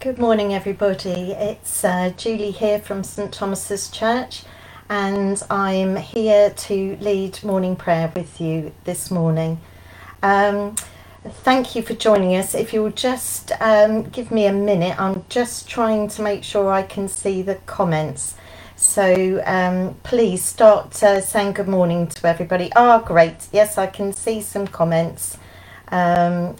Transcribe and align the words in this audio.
Good 0.00 0.18
morning, 0.18 0.54
everybody. 0.54 1.32
It's 1.32 1.84
uh, 1.84 2.14
Julie 2.16 2.52
here 2.52 2.78
from 2.78 3.04
St 3.04 3.30
Thomas's 3.30 3.90
Church, 3.90 4.44
and 4.88 5.42
I'm 5.50 5.94
here 5.96 6.48
to 6.48 6.96
lead 7.02 7.44
morning 7.44 7.76
prayer 7.76 8.10
with 8.16 8.40
you 8.40 8.72
this 8.84 9.10
morning. 9.10 9.60
Um, 10.22 10.74
thank 11.22 11.76
you 11.76 11.82
for 11.82 11.92
joining 11.92 12.34
us. 12.34 12.54
If 12.54 12.72
you'll 12.72 12.92
just 12.92 13.52
um, 13.60 14.04
give 14.04 14.30
me 14.30 14.46
a 14.46 14.54
minute, 14.54 14.98
I'm 14.98 15.22
just 15.28 15.68
trying 15.68 16.08
to 16.08 16.22
make 16.22 16.44
sure 16.44 16.72
I 16.72 16.82
can 16.82 17.06
see 17.06 17.42
the 17.42 17.56
comments. 17.66 18.36
So 18.76 19.42
um, 19.44 19.96
please 20.02 20.42
start 20.42 21.02
uh, 21.02 21.20
saying 21.20 21.52
good 21.52 21.68
morning 21.68 22.06
to 22.06 22.26
everybody. 22.26 22.72
Ah, 22.74 23.02
oh, 23.02 23.06
great. 23.06 23.48
Yes, 23.52 23.76
I 23.76 23.86
can 23.86 24.14
see 24.14 24.40
some 24.40 24.66
comments. 24.66 25.36
Um, 25.88 26.56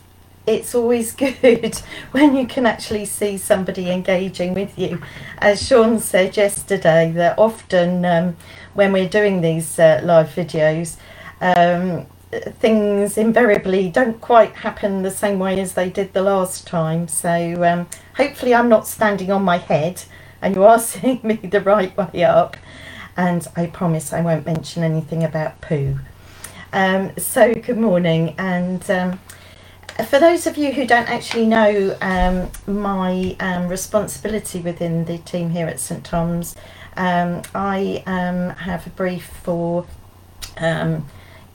it's 0.46 0.74
always 0.74 1.12
good 1.24 1.76
when 2.12 2.34
you 2.34 2.46
can 2.46 2.66
actually 2.66 3.04
see 3.04 3.36
somebody 3.38 3.90
engaging 3.90 4.54
with 4.54 4.78
you. 4.78 5.00
As 5.38 5.66
Sean 5.66 5.98
said 5.98 6.36
yesterday, 6.36 7.12
that 7.12 7.38
often 7.38 8.04
um, 8.04 8.36
when 8.74 8.92
we're 8.92 9.08
doing 9.08 9.40
these 9.40 9.78
uh, 9.78 10.00
live 10.02 10.28
videos, 10.28 10.96
um, 11.40 12.06
things 12.60 13.18
invariably 13.18 13.90
don't 13.90 14.20
quite 14.20 14.54
happen 14.54 15.02
the 15.02 15.10
same 15.10 15.38
way 15.38 15.58
as 15.60 15.74
they 15.74 15.90
did 15.90 16.12
the 16.12 16.22
last 16.22 16.66
time. 16.66 17.08
So 17.08 17.30
um, 17.64 17.88
hopefully, 18.16 18.54
I'm 18.54 18.68
not 18.68 18.86
standing 18.86 19.30
on 19.30 19.42
my 19.42 19.58
head 19.58 20.02
and 20.42 20.54
you 20.54 20.64
are 20.64 20.78
seeing 20.80 21.20
me 21.22 21.34
the 21.36 21.60
right 21.60 21.96
way 21.96 22.24
up. 22.24 22.56
And 23.16 23.46
I 23.56 23.66
promise 23.66 24.12
I 24.12 24.20
won't 24.22 24.46
mention 24.46 24.82
anything 24.82 25.24
about 25.24 25.60
poo. 25.60 25.98
Um, 26.72 27.12
so, 27.18 27.52
good 27.52 27.76
morning. 27.76 28.34
And 28.38 28.88
um, 28.90 29.20
for 30.04 30.20
those 30.20 30.46
of 30.46 30.56
you 30.56 30.72
who 30.72 30.86
don't 30.86 31.08
actually 31.08 31.46
know 31.46 31.96
um, 32.00 32.50
my 32.72 33.34
um, 33.40 33.66
responsibility 33.66 34.60
within 34.60 35.04
the 35.04 35.18
team 35.18 35.50
here 35.50 35.66
at 35.66 35.80
St 35.80 36.04
Thomas, 36.04 36.54
um, 36.96 37.42
I 37.54 38.02
um, 38.06 38.50
have 38.50 38.86
a 38.86 38.90
brief 38.90 39.24
for 39.24 39.86
um, 40.58 41.06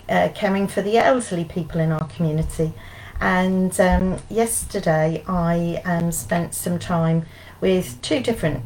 uh, 0.09 0.29
caring 0.35 0.67
for 0.67 0.81
the 0.81 0.97
elderly 0.97 1.45
people 1.45 1.79
in 1.79 1.91
our 1.91 2.05
community. 2.07 2.73
And 3.21 3.79
um, 3.79 4.17
yesterday 4.29 5.23
I 5.27 6.09
spent 6.11 6.53
some 6.53 6.77
time 6.77 7.25
with 7.61 8.01
two 8.01 8.19
different 8.19 8.63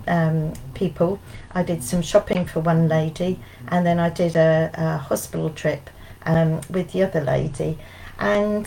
people. 0.73 1.19
I 1.53 1.61
did 1.63 1.83
some 1.83 2.01
shopping 2.01 2.45
for 2.45 2.59
one 2.59 2.87
lady, 2.87 3.39
and 3.67 3.85
then 3.85 3.99
I 3.99 4.09
did 4.09 4.35
a, 4.35 4.71
a 4.73 4.97
hospital 4.97 5.51
trip 5.51 5.89
with 6.25 6.91
the 6.91 7.03
other 7.03 7.21
lady. 7.21 7.77
And 8.17 8.65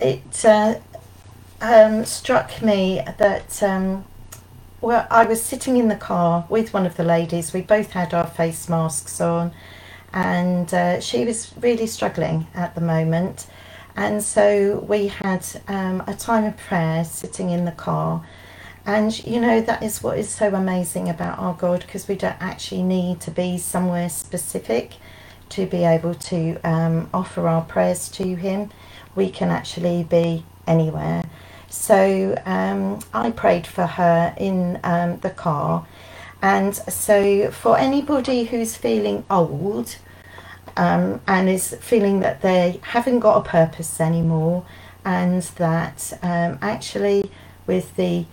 it 0.00 0.44
uh, 0.44 0.78
um, 1.60 2.04
struck 2.04 2.62
me 2.62 3.02
that 3.18 3.62
um, 3.62 4.04
well, 4.80 5.06
I 5.10 5.24
was 5.24 5.42
sitting 5.42 5.76
in 5.76 5.88
the 5.88 5.96
car 5.96 6.46
with 6.48 6.72
one 6.72 6.86
of 6.86 6.96
the 6.96 7.04
ladies. 7.04 7.52
We 7.52 7.62
both 7.62 7.90
had 7.90 8.14
our 8.14 8.26
face 8.26 8.68
masks 8.68 9.20
on, 9.20 9.52
and 10.12 10.72
uh, 10.72 11.00
she 11.00 11.24
was 11.24 11.52
really 11.60 11.86
struggling 11.86 12.46
at 12.54 12.74
the 12.74 12.80
moment. 12.80 13.48
And 13.96 14.22
so 14.22 14.78
we 14.88 15.08
had 15.08 15.44
um, 15.66 16.04
a 16.06 16.14
time 16.14 16.44
of 16.44 16.56
prayer 16.56 17.04
sitting 17.04 17.50
in 17.50 17.64
the 17.64 17.72
car. 17.72 18.24
And 18.86 19.24
you 19.26 19.40
know, 19.40 19.60
that 19.60 19.82
is 19.82 20.02
what 20.02 20.16
is 20.16 20.28
so 20.28 20.54
amazing 20.54 21.08
about 21.08 21.40
our 21.40 21.54
God 21.54 21.80
because 21.80 22.06
we 22.06 22.14
don't 22.14 22.40
actually 22.40 22.84
need 22.84 23.20
to 23.22 23.32
be 23.32 23.58
somewhere 23.58 24.08
specific 24.08 24.94
to 25.48 25.66
be 25.66 25.84
able 25.84 26.14
to 26.14 26.56
um, 26.62 27.10
offer 27.12 27.48
our 27.48 27.62
prayers 27.62 28.08
to 28.10 28.36
Him 28.36 28.70
we 29.18 29.28
can 29.28 29.50
actually 29.50 30.04
be 30.04 30.44
anywhere. 30.66 31.24
So 31.68 32.40
um, 32.46 33.00
I 33.12 33.30
prayed 33.32 33.66
for 33.66 33.84
her 33.84 34.34
in 34.38 34.80
um, 34.84 35.18
the 35.18 35.30
car. 35.30 35.86
And 36.40 36.74
so, 36.74 37.50
for 37.50 37.76
anybody 37.76 38.44
who's 38.44 38.76
feeling 38.76 39.24
old 39.28 39.96
um, 40.76 41.20
and 41.26 41.48
is 41.48 41.74
feeling 41.80 42.20
that 42.20 42.42
they 42.42 42.78
haven't 42.82 43.18
got 43.18 43.44
a 43.44 43.48
purpose 43.48 44.00
anymore, 44.00 44.64
and 45.04 45.42
that 45.56 46.16
um, 46.22 46.58
actually, 46.62 47.32
with 47.66 47.96
the 47.96 48.24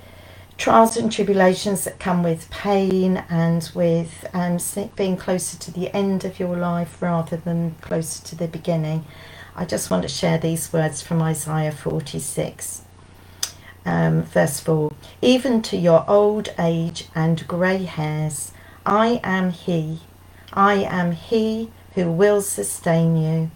trials 0.57 0.97
and 0.97 1.11
tribulations 1.11 1.83
that 1.85 1.99
come 1.99 2.21
with 2.21 2.49
pain 2.51 3.23
and 3.29 3.71
with 3.73 4.25
um, 4.33 4.59
being 4.95 5.17
closer 5.17 5.57
to 5.57 5.71
the 5.71 5.93
end 5.95 6.23
of 6.23 6.39
your 6.39 6.55
life 6.55 7.01
rather 7.01 7.37
than 7.37 7.73
closer 7.81 8.23
to 8.23 8.35
the 8.35 8.47
beginning, 8.47 9.03
I 9.57 9.63
just 9.63 9.89
want 9.89 10.03
to 10.03 10.09
share 10.09 10.37
these 10.37 10.73
words 10.73 11.01
from 11.01 11.21
Isaiah 11.21 11.71
46, 11.71 12.81
um, 13.85 14.23
verse 14.23 14.59
4. 14.59 14.91
Even 15.21 15.61
to 15.61 15.77
your 15.77 16.03
old 16.09 16.49
age 16.59 17.07
and 17.15 17.47
grey 17.47 17.83
hairs, 17.83 18.51
I 18.85 19.21
am 19.23 19.51
He. 19.51 20.01
I 20.51 20.75
am 20.83 21.13
He 21.13 21.71
who 21.93 22.11
will 22.11 22.41
sustain 22.41 23.15
you. 23.15 23.49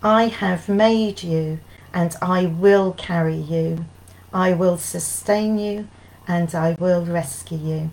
I 0.00 0.28
have 0.28 0.68
made 0.68 1.24
you, 1.24 1.58
and 1.92 2.14
I 2.22 2.46
will 2.46 2.92
carry 2.92 3.36
you. 3.36 3.84
I 4.32 4.52
will 4.52 4.78
sustain 4.78 5.58
you, 5.58 5.88
and 6.28 6.54
I 6.54 6.76
will 6.78 7.04
rescue 7.04 7.58
you. 7.58 7.90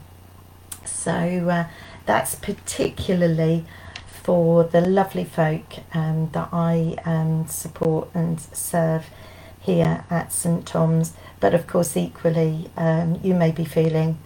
So 0.86 1.12
uh, 1.12 1.66
that's 2.06 2.36
particularly 2.36 3.66
for 4.24 4.64
the 4.64 4.82
lovely 4.82 5.24
folk 5.24 5.64
um, 5.94 6.30
that 6.34 6.50
I 6.52 6.96
um, 7.06 7.48
support 7.48 8.10
and 8.14 8.40
serve 8.40 9.06
here 9.60 10.04
at 10.10 10.34
St 10.34 10.66
Thomas. 10.66 11.14
But 11.40 11.54
of 11.54 11.68
course, 11.68 11.96
equally, 11.96 12.70
um, 12.76 13.20
you 13.24 13.34
may 13.34 13.52
be 13.52 13.66
feeling, 13.66 14.20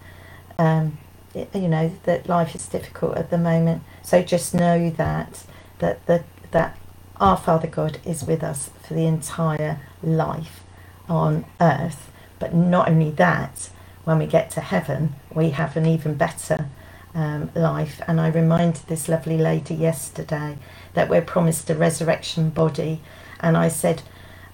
um, 0.58 0.98
you 1.34 1.68
know, 1.68 1.92
that 2.04 2.28
life 2.28 2.56
is 2.56 2.68
difficult 2.68 3.18
at 3.18 3.30
the 3.30 3.38
moment. 3.38 3.84
So 4.02 4.22
just 4.22 4.54
know 4.54 4.90
that 4.92 5.46
that 5.80 6.06
that 6.06 6.24
that 6.52 6.78
our 7.18 7.38
Father 7.38 7.68
God 7.68 8.00
is 8.06 8.24
with 8.24 8.44
us 8.44 8.70
for 8.82 8.94
the 8.94 9.06
entire 9.06 9.80
life 10.02 10.64
on 11.08 11.46
earth. 11.62 12.12
But 12.40 12.54
not 12.54 12.90
only 12.90 13.12
that, 13.12 13.70
when 14.04 14.20
we 14.20 14.26
get 14.26 14.50
to 14.52 14.62
heaven, 14.62 15.16
we 15.34 15.52
have 15.52 15.78
an 15.78 15.86
even 15.86 16.16
better 16.16 16.70
um, 17.16 17.52
life. 17.56 18.02
And 18.08 18.20
I 18.20 18.30
reminded 18.30 18.88
this 18.88 19.08
lovely 19.08 19.38
lady 19.38 19.76
yesterday 19.76 20.58
that 20.94 21.10
we're 21.10 21.22
promised 21.22 21.70
a 21.70 21.76
resurrection 21.76 22.50
body. 22.50 23.02
And 23.40 23.58
I 23.58 23.68
said, 23.68 24.02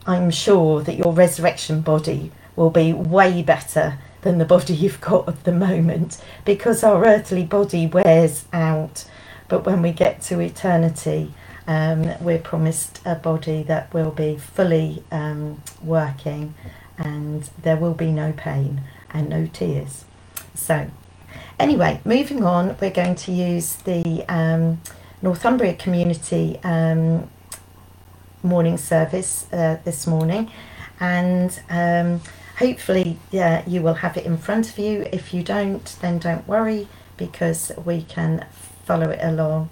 I'm 0.05 0.31
sure 0.31 0.81
that 0.81 0.95
your 0.95 1.13
resurrection 1.13 1.81
body 1.81 2.31
will 2.55 2.69
be 2.69 2.93
way 2.93 3.41
better 3.41 3.99
than 4.21 4.37
the 4.37 4.45
body 4.45 4.73
you've 4.73 5.01
got 5.01 5.27
at 5.27 5.43
the 5.43 5.51
moment 5.51 6.21
because 6.45 6.83
our 6.83 7.05
earthly 7.05 7.43
body 7.43 7.87
wears 7.87 8.45
out. 8.51 9.05
But 9.47 9.65
when 9.65 9.81
we 9.81 9.91
get 9.91 10.21
to 10.23 10.39
eternity, 10.39 11.33
um, 11.67 12.11
we're 12.19 12.39
promised 12.39 12.99
a 13.05 13.15
body 13.15 13.63
that 13.63 13.93
will 13.93 14.11
be 14.11 14.37
fully 14.37 15.03
um, 15.11 15.61
working 15.83 16.53
and 16.97 17.49
there 17.61 17.77
will 17.77 17.93
be 17.93 18.11
no 18.11 18.33
pain 18.33 18.81
and 19.11 19.29
no 19.29 19.45
tears. 19.45 20.03
So 20.53 20.89
Anyway, 21.59 21.99
moving 22.05 22.41
on, 22.45 22.77
we're 22.79 22.89
going 22.89 23.15
to 23.15 23.33
use 23.33 23.75
the 23.83 24.23
um, 24.29 24.79
Northumbria 25.21 25.73
Community 25.73 26.57
um, 26.63 27.29
morning 28.43 28.77
service 28.77 29.45
uh, 29.51 29.77
this 29.83 30.07
morning, 30.07 30.49
and 31.01 31.61
um, 31.69 32.21
hopefully, 32.57 33.19
yeah, 33.29 33.61
you 33.67 33.81
will 33.81 33.95
have 33.95 34.15
it 34.15 34.25
in 34.25 34.37
front 34.37 34.69
of 34.69 34.79
you. 34.79 35.05
If 35.11 35.33
you 35.33 35.43
don't, 35.43 35.97
then 35.99 36.17
don't 36.17 36.47
worry 36.47 36.87
because 37.17 37.73
we 37.83 38.03
can 38.03 38.45
follow 38.85 39.09
it 39.09 39.19
along. 39.21 39.69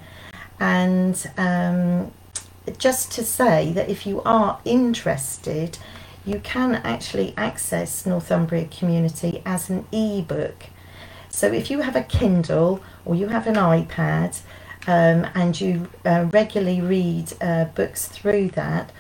And 0.60 1.16
um, 1.38 2.12
just 2.78 3.14
to 3.14 3.24
say 3.24 3.72
that 3.72 3.90
if 3.90 4.06
you 4.06 4.22
are 4.24 4.60
interested, 4.66 5.78
you 6.26 6.42
can 6.42 6.76
actually 6.76 7.34
access 7.38 8.06
Northumbria 8.06 8.66
Community 8.66 9.42
as 9.46 9.70
an 9.70 9.86
e-book 9.94 10.66
so 11.38 11.52
if 11.52 11.70
you 11.70 11.82
have 11.82 11.96
a 11.96 12.02
Kindle 12.02 12.82
or 13.06 13.14
you 13.14 13.28
have 13.28 13.46
an 13.46 13.54
iPad 13.54 14.42
um, 14.88 15.30
and 15.36 15.62
you 15.62 15.88
uh, 16.04 16.26
regularly 16.32 16.82
read 16.82 17.32
uh, 17.40 17.66
books 17.66 18.08
through 18.08 18.50
that, 18.62 18.92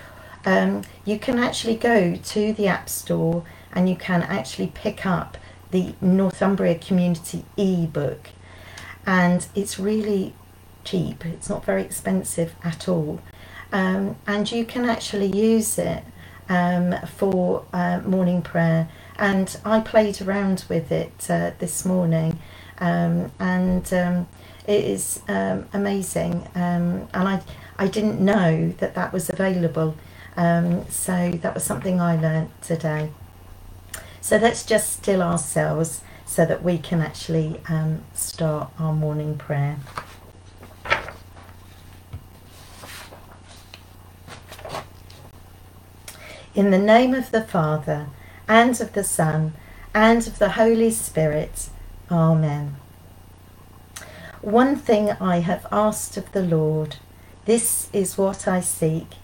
um, 0.45 0.84
you 1.04 1.18
can 1.18 1.39
actually 1.39 1.78
go 1.78 2.16
to 2.16 2.54
the 2.54 2.68
App 2.68 2.89
Store 2.89 3.44
and 3.74 3.89
you 3.89 3.95
can 3.95 4.22
actually 4.22 4.68
pick 4.68 5.04
up 5.04 5.39
the 5.72 5.95
Northumbria 6.00 6.75
Community 6.75 7.44
e-book. 7.56 8.30
And 9.07 9.48
it's 9.56 9.80
really 9.80 10.36
cheap, 10.84 11.25
it's 11.25 11.50
not 11.50 11.66
very 11.66 11.81
expensive 11.81 12.54
at 12.63 12.88
all. 12.88 13.19
Um, 13.72 14.16
and 14.28 14.51
you 14.51 14.63
can 14.63 14.88
actually 14.88 15.36
use 15.36 15.80
it 15.80 16.04
um, 16.49 16.95
for 17.15 17.65
uh, 17.73 18.01
morning 18.05 18.41
prayer 18.41 18.89
and 19.17 19.59
I 19.65 19.79
played 19.79 20.21
around 20.21 20.65
with 20.69 20.91
it 20.91 21.29
uh, 21.29 21.51
this 21.57 21.85
morning, 21.85 22.39
um, 22.79 23.31
and 23.39 23.91
um, 23.94 24.27
it 24.67 24.85
is 24.85 25.21
um, 25.27 25.67
amazing. 25.73 26.47
Um, 26.55 27.07
and 27.13 27.27
I 27.27 27.41
I 27.77 27.88
didn't 27.88 28.19
know 28.19 28.73
that 28.77 28.95
that 28.95 29.13
was 29.13 29.29
available, 29.29 29.95
um, 30.35 30.88
so 30.89 31.31
that 31.31 31.53
was 31.53 31.63
something 31.63 31.99
I 31.99 32.15
learnt 32.15 32.61
today. 32.61 33.11
So 34.21 34.38
let's 34.38 34.65
just 34.65 34.93
still 34.93 35.21
ourselves 35.23 36.01
so 36.25 36.45
that 36.45 36.61
we 36.61 36.77
can 36.77 37.01
actually 37.01 37.61
start 38.13 38.69
our 38.77 38.93
morning 38.93 39.38
prayer. 39.38 39.77
In 46.57 46.71
the 46.71 46.80
name 46.80 47.13
of 47.13 47.30
the 47.30 47.44
Father, 47.44 48.07
and 48.48 48.81
of 48.81 48.94
the 48.94 49.04
Son, 49.04 49.54
and 49.94 50.25
of 50.25 50.39
the 50.39 50.54
Holy 50.54 50.89
Spirit. 50.89 51.69
Amen. 52.09 52.77
One 54.42 54.75
thing 54.75 55.12
I 55.21 55.42
have 55.42 55.68
asked 55.71 56.18
of 56.18 56.31
the 56.31 56.42
Lord, 56.42 56.95
this 57.45 57.89
is 57.94 58.18
what 58.18 58.48
I 58.48 58.62
seek, 58.62 59.18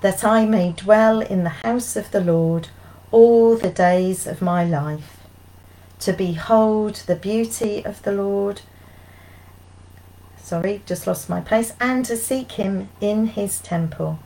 that 0.00 0.24
I 0.24 0.46
may 0.46 0.72
dwell 0.72 1.20
in 1.20 1.44
the 1.44 1.60
house 1.62 1.94
of 1.94 2.10
the 2.10 2.22
Lord 2.22 2.68
all 3.10 3.58
the 3.58 3.68
days 3.68 4.26
of 4.26 4.40
my 4.40 4.64
life, 4.64 5.18
to 5.98 6.14
behold 6.14 7.02
the 7.06 7.16
beauty 7.16 7.84
of 7.84 8.02
the 8.02 8.12
Lord. 8.12 8.62
Sorry, 10.38 10.80
just 10.86 11.06
lost 11.06 11.28
my 11.28 11.42
place, 11.42 11.74
and 11.78 12.06
to 12.06 12.16
seek 12.16 12.52
him 12.52 12.88
in 12.98 13.26
his 13.26 13.60
temple. 13.60 14.20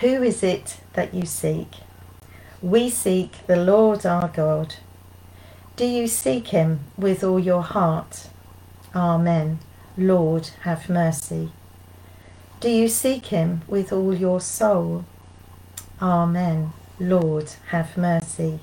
Who 0.00 0.22
is 0.22 0.42
it 0.42 0.80
that 0.92 1.14
you 1.14 1.24
seek? 1.24 1.68
We 2.60 2.90
seek 2.90 3.46
the 3.46 3.56
Lord 3.56 4.04
our 4.04 4.28
God. 4.28 4.76
Do 5.76 5.86
you 5.86 6.06
seek 6.06 6.48
him 6.48 6.80
with 6.98 7.24
all 7.24 7.40
your 7.40 7.62
heart? 7.62 8.28
Amen. 8.94 9.58
Lord, 9.96 10.50
have 10.62 10.90
mercy. 10.90 11.50
Do 12.60 12.70
you 12.70 12.88
seek 12.88 13.26
him 13.26 13.62
with 13.68 13.92
all 13.92 14.14
your 14.14 14.40
soul? 14.40 15.06
Amen. 16.02 16.72
Lord, 17.00 17.52
have 17.68 17.96
mercy. 17.96 18.60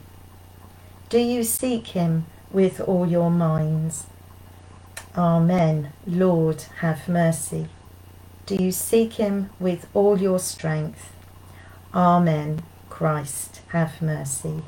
Do 1.10 1.20
you 1.20 1.44
seek 1.44 1.88
him 1.88 2.26
with 2.52 2.80
all 2.82 3.08
your 3.08 3.32
minds? 3.32 4.06
Amen. 5.18 5.94
Lord, 6.06 6.64
have 6.82 7.08
mercy. 7.10 7.70
Do 8.46 8.56
you 8.56 8.72
seek 8.72 9.14
him 9.14 9.50
with 9.60 9.88
all 9.96 10.20
your 10.20 10.40
strength? 10.40 11.12
Amen. 11.94 12.64
Christ, 12.90 13.62
have 13.70 14.02
mercy. 14.02 14.64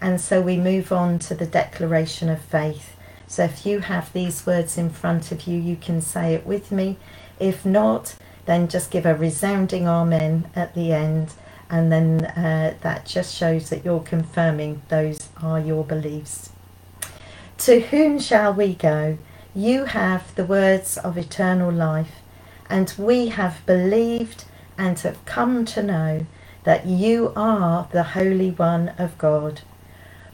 And 0.00 0.20
so 0.20 0.40
we 0.40 0.56
move 0.56 0.92
on 0.92 1.18
to 1.20 1.34
the 1.34 1.46
declaration 1.46 2.28
of 2.28 2.40
faith. 2.40 2.96
So 3.26 3.44
if 3.44 3.64
you 3.64 3.80
have 3.80 4.12
these 4.12 4.46
words 4.46 4.76
in 4.76 4.90
front 4.90 5.32
of 5.32 5.46
you, 5.46 5.58
you 5.58 5.76
can 5.76 6.00
say 6.00 6.34
it 6.34 6.46
with 6.46 6.70
me. 6.70 6.96
If 7.38 7.64
not, 7.64 8.16
then 8.46 8.68
just 8.68 8.90
give 8.90 9.06
a 9.06 9.14
resounding 9.14 9.88
amen 9.88 10.50
at 10.54 10.74
the 10.74 10.92
end. 10.92 11.32
And 11.70 11.90
then 11.90 12.24
uh, 12.24 12.74
that 12.82 13.06
just 13.06 13.34
shows 13.34 13.70
that 13.70 13.84
you're 13.84 14.00
confirming 14.00 14.82
those 14.88 15.28
are 15.42 15.58
your 15.58 15.84
beliefs. 15.84 16.50
To 17.58 17.80
whom 17.80 18.18
shall 18.18 18.52
we 18.52 18.74
go? 18.74 19.18
You 19.54 19.84
have 19.84 20.34
the 20.34 20.44
words 20.44 20.98
of 20.98 21.16
eternal 21.16 21.72
life, 21.72 22.20
and 22.68 22.92
we 22.98 23.28
have 23.28 23.64
believed 23.66 24.44
and 24.76 24.98
have 25.00 25.24
come 25.24 25.64
to 25.66 25.82
know 25.82 26.26
that 26.64 26.86
you 26.86 27.32
are 27.36 27.88
the 27.92 28.02
Holy 28.02 28.50
One 28.50 28.90
of 28.98 29.16
God. 29.18 29.60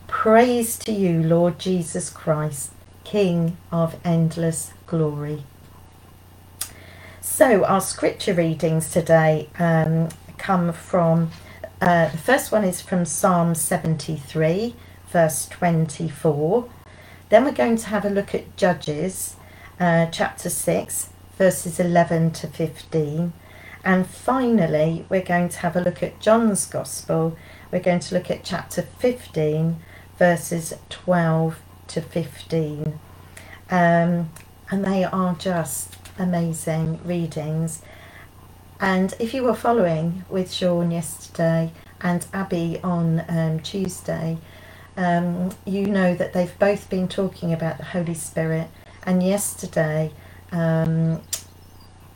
Praise 0.07 0.79
to 0.81 0.93
you, 0.93 1.23
Lord 1.23 1.59
Jesus 1.59 2.11
Christ, 2.11 2.73
King 3.05 3.57
of 3.71 3.97
endless 4.05 4.73
glory. 4.87 5.45
So, 7.21 7.65
our 7.65 7.81
scripture 7.81 8.35
readings 8.35 8.91
today 8.91 9.49
um, 9.59 10.09
come 10.39 10.73
from 10.73 11.31
uh, 11.81 12.11
the 12.11 12.19
first 12.19 12.53
one 12.53 12.63
is 12.63 12.83
from 12.83 13.07
Psalm 13.07 13.55
73, 13.55 14.75
verse 15.09 15.49
24. 15.49 16.69
Then 17.31 17.45
we're 17.45 17.53
going 17.53 17.77
to 17.79 17.87
have 17.87 18.05
a 18.05 18.11
look 18.11 18.35
at 18.35 18.55
Judges, 18.57 19.37
uh, 19.79 20.07
chapter 20.07 20.51
6, 20.51 21.09
verses 21.39 21.81
11 21.81 22.33
to 22.33 22.49
15. 22.49 23.33
And 23.85 24.07
finally, 24.07 25.07
we're 25.09 25.23
going 25.23 25.49
to 25.49 25.59
have 25.59 25.77
a 25.77 25.81
look 25.81 26.03
at 26.03 26.21
John's 26.21 26.67
Gospel. 26.67 27.37
We're 27.73 27.81
going 27.81 28.01
to 28.01 28.15
look 28.15 28.31
at 28.31 28.45
chapter 28.45 28.83
15, 28.83 29.77
verses 30.19 30.75
12 30.91 31.59
to 31.89 32.01
15. 32.03 32.99
Um, 33.71 34.31
and 34.71 34.85
they 34.85 35.05
are 35.05 35.35
just 35.35 35.97
amazing 36.19 37.01
readings. 37.05 37.83
And 38.81 39.15
if 39.19 39.33
you 39.33 39.43
were 39.43 39.55
following 39.55 40.25
with 40.29 40.53
Sean 40.53 40.91
yesterday 40.91 41.73
and 42.01 42.27
Abby 42.33 42.81
on 42.83 43.25
um, 43.29 43.61
Tuesday, 43.61 44.39
um, 44.97 45.51
you 45.65 45.87
know 45.87 46.15
that 46.15 46.33
they've 46.35 46.59
both 46.59 46.91
been 46.91 47.09
talking 47.09 47.53
about 47.53 47.79
the 47.79 47.85
Holy 47.85 48.15
Spirit. 48.15 48.69
And 49.05 49.23
yesterday, 49.23 50.13
um, 50.53 51.23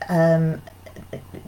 um 0.08 0.61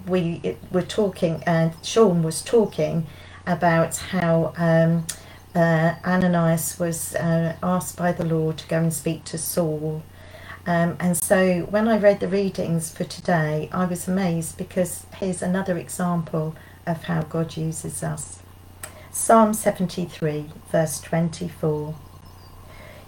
we 0.07 0.57
were 0.71 0.83
talking, 0.83 1.43
and 1.47 1.73
Sean 1.83 2.23
was 2.23 2.43
talking 2.43 3.07
about 3.47 3.97
how 3.97 4.53
um, 4.57 5.07
uh, 5.55 5.95
Ananias 6.05 6.79
was 6.79 7.15
uh, 7.15 7.57
asked 7.63 7.97
by 7.97 8.13
the 8.13 8.25
Lord 8.25 8.59
to 8.59 8.69
go 8.69 8.79
and 8.79 8.93
speak 8.93 9.25
to 9.25 9.39
Saul. 9.39 10.03
Um, 10.67 10.97
and 10.99 11.17
so 11.17 11.61
when 11.71 11.87
I 11.87 11.97
read 11.97 12.21
the 12.21 12.29
readings 12.29 12.91
for 12.91 13.05
today, 13.05 13.69
I 13.73 13.85
was 13.85 14.09
amazed 14.09 14.59
because 14.59 15.07
here's 15.15 15.43
another 15.43 15.79
example 15.79 16.57
of 16.87 17.05
how 17.05 17.23
God 17.23 17.57
uses 17.57 18.03
us. 18.03 18.41
Psalm 19.13 19.55
73, 19.55 20.51
verse 20.71 21.01
24. 21.01 21.95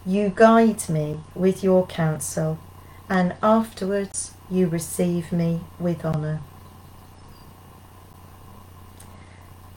You 0.07 0.33
guide 0.35 0.89
me 0.89 1.21
with 1.35 1.63
your 1.63 1.87
counsel, 1.87 2.59
and 3.11 3.35
afterwards 3.43 4.35
you 4.51 4.69
receive 4.69 5.33
me 5.33 5.61
with 5.79 6.05
honour. 6.05 6.41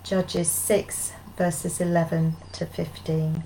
Judges 0.04 0.50
6, 0.50 1.14
verses 1.38 1.80
11 1.80 2.36
to 2.54 2.66
15. 2.66 3.44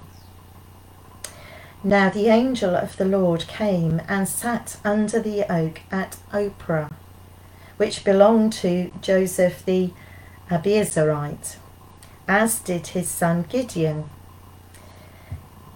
Now 1.84 2.10
the 2.10 2.28
angel 2.28 2.76
of 2.76 2.96
the 2.96 3.06
Lord 3.06 3.46
came 3.48 4.02
and 4.08 4.28
sat 4.28 4.78
under 4.86 5.20
the 5.20 5.44
oak 5.52 5.82
at 5.92 6.18
Ophrah, 6.32 6.92
which 7.76 8.06
belonged 8.06 8.54
to 8.54 8.90
Joash 9.06 9.64
the 9.66 9.92
Abiezrite, 10.50 11.58
as 12.28 12.60
did 12.60 12.88
his 12.88 13.10
son 13.10 13.46
Gideon. 13.50 14.10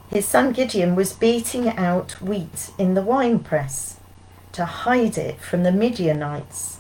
His 0.09 0.25
son 0.25 0.54
Gideon 0.54 0.95
was 0.95 1.13
beating 1.13 1.68
out 1.68 2.21
wheat 2.21 2.71
in 2.77 2.94
the 2.94 3.04
winepress 3.04 3.97
to 4.54 4.63
hide 4.65 5.18
it 5.18 5.42
from 5.42 5.63
the 5.63 5.73
Midianites. 5.73 6.79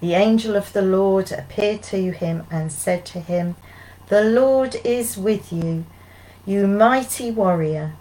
The 0.00 0.14
angel 0.14 0.56
of 0.56 0.72
the 0.72 0.82
Lord 0.82 1.32
appeared 1.32 1.82
to 1.84 2.10
him 2.10 2.46
and 2.50 2.70
said 2.70 3.04
to 3.06 3.20
him, 3.20 3.56
The 4.08 4.22
Lord 4.22 4.76
is 4.84 5.16
with 5.16 5.52
you, 5.52 5.86
you 6.44 6.66
mighty 6.66 7.30
warrior. 7.30 7.94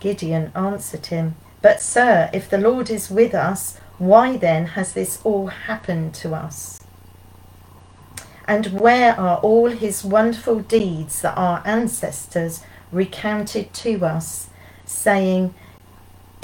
Gideon 0.00 0.50
answered 0.54 1.06
him, 1.06 1.36
But, 1.62 1.80
sir, 1.80 2.30
if 2.32 2.50
the 2.50 2.58
Lord 2.58 2.90
is 2.90 3.10
with 3.10 3.34
us, 3.34 3.78
why 3.98 4.36
then 4.36 4.66
has 4.66 4.92
this 4.92 5.20
all 5.24 5.46
happened 5.46 6.14
to 6.14 6.34
us? 6.34 6.80
And 8.46 8.78
where 8.78 9.18
are 9.18 9.38
all 9.38 9.70
his 9.70 10.04
wonderful 10.04 10.60
deeds 10.60 11.22
that 11.22 11.38
our 11.38 11.62
ancestors 11.64 12.62
recounted 12.92 13.72
to 13.72 14.04
us, 14.04 14.48
saying, 14.84 15.54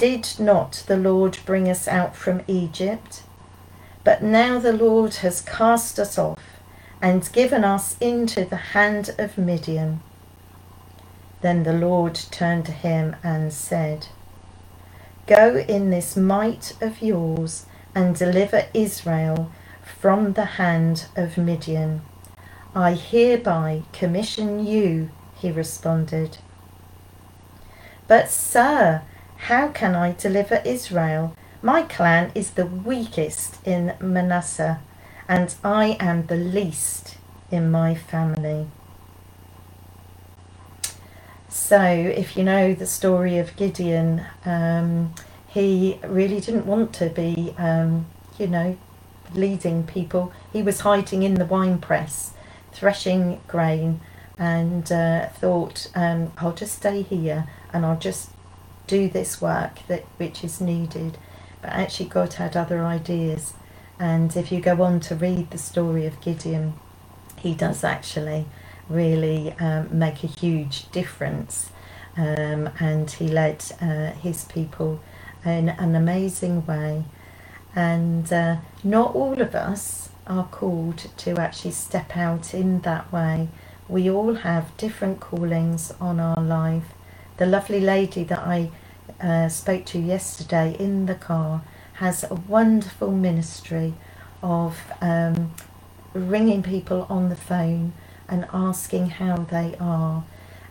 did 0.01 0.39
not 0.39 0.83
the 0.87 0.97
Lord 0.97 1.37
bring 1.45 1.69
us 1.69 1.87
out 1.87 2.15
from 2.15 2.41
Egypt? 2.47 3.21
But 4.03 4.23
now 4.23 4.59
the 4.59 4.73
Lord 4.73 5.15
has 5.15 5.41
cast 5.41 5.99
us 5.99 6.17
off 6.17 6.39
and 7.01 7.29
given 7.33 7.63
us 7.63 7.97
into 7.99 8.45
the 8.45 8.73
hand 8.73 9.15
of 9.17 9.37
Midian. 9.37 10.01
Then 11.41 11.63
the 11.63 11.73
Lord 11.73 12.15
turned 12.15 12.65
to 12.65 12.71
him 12.71 13.15
and 13.23 13.51
said, 13.51 14.07
Go 15.27 15.57
in 15.57 15.89
this 15.89 16.15
might 16.15 16.73
of 16.81 17.01
yours 17.01 17.65
and 17.95 18.15
deliver 18.15 18.65
Israel 18.73 19.51
from 19.83 20.33
the 20.33 20.45
hand 20.45 21.05
of 21.15 21.37
Midian. 21.37 22.01
I 22.75 22.93
hereby 22.93 23.83
commission 23.91 24.65
you, 24.65 25.11
he 25.35 25.51
responded. 25.51 26.37
But, 28.07 28.29
sir, 28.29 29.01
how 29.37 29.69
can 29.69 29.95
I 29.95 30.13
deliver 30.13 30.61
Israel? 30.63 31.35
My 31.63 31.83
clan 31.83 32.31
is 32.33 32.51
the 32.51 32.65
weakest 32.65 33.59
in 33.67 33.93
Manasseh, 33.99 34.79
and 35.27 35.53
I 35.63 35.95
am 35.99 36.25
the 36.25 36.35
least 36.35 37.17
in 37.51 37.69
my 37.69 37.93
family. 37.93 38.65
So, 41.49 41.79
if 41.81 42.35
you 42.35 42.43
know 42.43 42.73
the 42.73 42.87
story 42.87 43.37
of 43.37 43.55
Gideon, 43.55 44.25
um, 44.43 45.13
he 45.47 45.99
really 46.03 46.39
didn't 46.39 46.65
want 46.65 46.93
to 46.93 47.09
be, 47.09 47.53
um, 47.59 48.07
you 48.39 48.47
know, 48.47 48.75
leading 49.35 49.83
people. 49.83 50.33
He 50.51 50.63
was 50.63 50.79
hiding 50.79 51.21
in 51.21 51.35
the 51.35 51.45
wine 51.45 51.77
press, 51.77 52.33
threshing 52.71 53.39
grain 53.47 54.01
and 54.39 54.91
uh, 54.91 55.27
thought, 55.27 55.91
um, 55.93 56.31
I'll 56.37 56.53
just 56.53 56.77
stay 56.77 57.03
here 57.03 57.47
and 57.71 57.85
I'll 57.85 57.99
just 57.99 58.31
do 58.87 59.07
this 59.07 59.39
work 59.39 59.85
that 59.87 60.05
which 60.17 60.43
is 60.43 60.59
needed. 60.59 61.19
But 61.61 61.71
actually, 61.71 62.09
God 62.09 62.33
had 62.33 62.57
other 62.57 62.83
ideas. 62.83 63.53
And 63.99 64.35
if 64.35 64.51
you 64.51 64.61
go 64.61 64.81
on 64.81 64.99
to 65.01 65.15
read 65.15 65.51
the 65.51 65.57
story 65.57 66.05
of 66.05 66.19
Gideon, 66.21 66.73
he 67.37 67.53
does 67.53 67.83
actually 67.83 68.45
really 68.89 69.53
um, 69.59 69.87
make 69.91 70.23
a 70.23 70.27
huge 70.27 70.91
difference. 70.91 71.71
Um, 72.17 72.69
and 72.79 73.09
he 73.09 73.27
led 73.27 73.63
uh, 73.81 74.11
his 74.11 74.43
people 74.45 74.99
in 75.45 75.69
an 75.69 75.95
amazing 75.95 76.65
way. 76.65 77.05
And 77.75 78.31
uh, 78.33 78.57
not 78.83 79.15
all 79.15 79.41
of 79.41 79.55
us 79.55 80.09
are 80.27 80.47
called 80.47 81.07
to 81.17 81.37
actually 81.37 81.71
step 81.71 82.17
out 82.17 82.53
in 82.53 82.81
that 82.81 83.11
way. 83.11 83.47
We 83.87 84.09
all 84.09 84.35
have 84.35 84.75
different 84.77 85.19
callings 85.19 85.93
on 85.99 86.19
our 86.19 86.41
life. 86.41 86.93
The 87.37 87.45
lovely 87.45 87.79
lady 87.79 88.23
that 88.25 88.39
I 88.39 88.69
uh, 89.19 89.49
spoke 89.49 89.85
to 89.85 89.99
yesterday 89.99 90.75
in 90.79 91.05
the 91.05 91.15
car 91.15 91.63
has 91.93 92.23
a 92.23 92.33
wonderful 92.33 93.11
ministry 93.11 93.93
of 94.41 94.77
um, 95.01 95.53
ringing 96.13 96.63
people 96.63 97.05
on 97.09 97.29
the 97.29 97.35
phone 97.35 97.93
and 98.27 98.47
asking 98.51 99.09
how 99.09 99.37
they 99.37 99.75
are. 99.79 100.23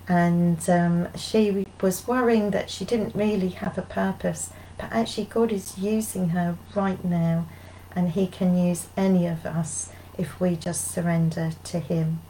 And 0.08 0.58
um, 0.68 1.08
she 1.16 1.66
was 1.80 2.08
worrying 2.08 2.50
that 2.50 2.68
she 2.68 2.84
didn't 2.84 3.14
really 3.14 3.50
have 3.50 3.78
a 3.78 3.82
purpose, 3.82 4.50
but 4.76 4.90
actually, 4.90 5.26
God 5.26 5.52
is 5.52 5.78
using 5.78 6.30
her 6.30 6.56
right 6.74 7.04
now, 7.04 7.46
and 7.94 8.10
He 8.10 8.26
can 8.26 8.56
use 8.56 8.88
any 8.96 9.26
of 9.26 9.46
us 9.46 9.90
if 10.18 10.40
we 10.40 10.56
just 10.56 10.90
surrender 10.90 11.52
to 11.64 11.78
Him. 11.78 12.20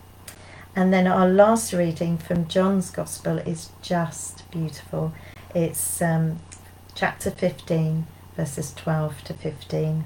And 0.77 0.93
then 0.93 1.07
our 1.07 1.29
last 1.29 1.73
reading 1.73 2.19
from 2.19 2.49
John's 2.49 2.91
Gospel 2.91 3.39
is 3.39 3.71
just 3.81 4.51
beautiful. 4.51 5.13
It's 5.53 6.01
um, 6.01 6.39
chapter 6.95 7.29
15, 7.29 8.07
verses 8.37 8.73
12 8.75 9.25
to 9.25 9.35
15. 9.35 10.05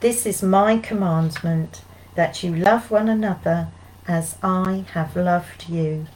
This 0.00 0.26
is 0.26 0.42
my 0.42 0.76
commandment 0.76 1.80
that 2.14 2.42
you 2.42 2.54
love 2.54 2.90
one 2.90 3.08
another 3.08 3.68
as 4.06 4.36
I 4.42 4.84
have 4.92 5.16
loved 5.16 5.70
you. 5.70 6.06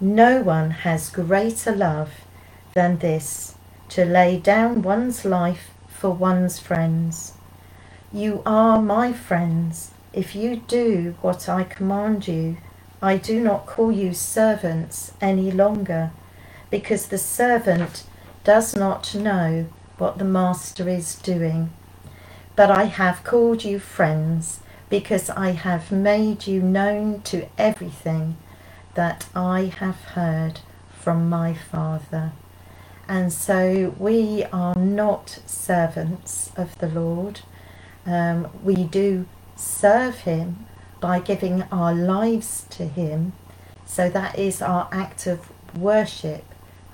No 0.00 0.42
one 0.42 0.70
has 0.70 1.10
greater 1.10 1.76
love 1.76 2.10
than 2.74 2.98
this 2.98 3.54
to 3.90 4.04
lay 4.04 4.38
down 4.38 4.82
one's 4.82 5.24
life 5.24 5.70
for 5.88 6.10
one's 6.10 6.58
friends. 6.58 7.34
You 8.12 8.42
are 8.44 8.82
my 8.82 9.12
friends 9.12 9.92
if 10.12 10.34
you 10.34 10.56
do 10.56 11.14
what 11.20 11.48
I 11.48 11.62
command 11.62 12.26
you. 12.26 12.56
I 13.00 13.16
do 13.16 13.40
not 13.40 13.66
call 13.66 13.92
you 13.92 14.12
servants 14.12 15.12
any 15.20 15.52
longer, 15.52 16.10
because 16.70 17.08
the 17.08 17.18
servant 17.18 18.04
does 18.44 18.76
not 18.76 19.14
know 19.14 19.66
what 19.98 20.18
the 20.18 20.24
master 20.24 20.88
is 20.88 21.14
doing. 21.16 21.70
But 22.56 22.70
I 22.70 22.84
have 22.84 23.24
called 23.24 23.64
you 23.64 23.78
friends 23.78 24.60
because 24.88 25.30
I 25.30 25.50
have 25.50 25.92
made 25.92 26.46
you 26.46 26.62
known 26.62 27.22
to 27.22 27.48
everything 27.56 28.36
that 28.94 29.26
I 29.34 29.72
have 29.78 30.00
heard 30.16 30.60
from 30.90 31.28
my 31.28 31.54
Father. 31.54 32.32
And 33.08 33.32
so 33.32 33.94
we 33.98 34.44
are 34.52 34.74
not 34.74 35.40
servants 35.46 36.52
of 36.56 36.78
the 36.78 36.88
Lord. 36.88 37.40
Um, 38.06 38.48
we 38.62 38.84
do 38.84 39.26
serve 39.56 40.20
Him 40.20 40.66
by 41.00 41.20
giving 41.20 41.62
our 41.72 41.94
lives 41.94 42.66
to 42.70 42.86
Him. 42.86 43.32
So 43.86 44.08
that 44.10 44.38
is 44.38 44.62
our 44.62 44.88
act 44.92 45.26
of 45.26 45.50
worship. 45.76 46.44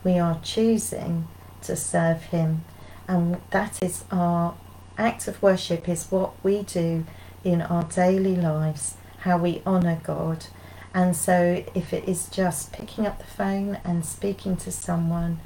We 0.07 0.21
are 0.21 0.39
choosing 0.41 1.27
to 1.63 1.75
serve 1.75 2.23
Him. 2.27 2.65
And 3.09 3.41
that 3.51 3.83
is 3.83 4.05
our 4.13 4.55
act 4.97 5.27
of 5.27 5.43
worship, 5.43 5.89
is 5.89 6.13
what 6.13 6.33
we 6.45 6.63
do 6.63 7.05
in 7.43 7.61
our 7.61 7.83
daily 7.83 8.37
lives, 8.37 8.95
how 9.23 9.37
we 9.37 9.63
honour 9.67 10.01
God. 10.05 10.47
And 10.95 11.17
so, 11.17 11.65
if 11.75 11.93
it 11.93 12.09
is 12.09 12.29
just 12.29 12.73
picking 12.73 13.05
up 13.05 13.19
the 13.19 13.25
phone 13.25 13.81
and 13.83 14.07
speaking 14.07 14.57
to 14.59 14.71
someone, 14.71 15.41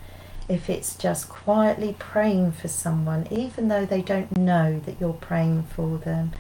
if 0.46 0.68
it's 0.68 0.94
just 0.94 1.30
quietly 1.30 1.96
praying 1.98 2.52
for 2.52 2.68
someone, 2.68 3.28
even 3.30 3.68
though 3.68 3.86
they 3.86 4.02
don't 4.02 4.36
know 4.36 4.78
that 4.84 5.00
you're 5.00 5.14
praying 5.14 5.62
for 5.74 5.96
them, 5.96 6.32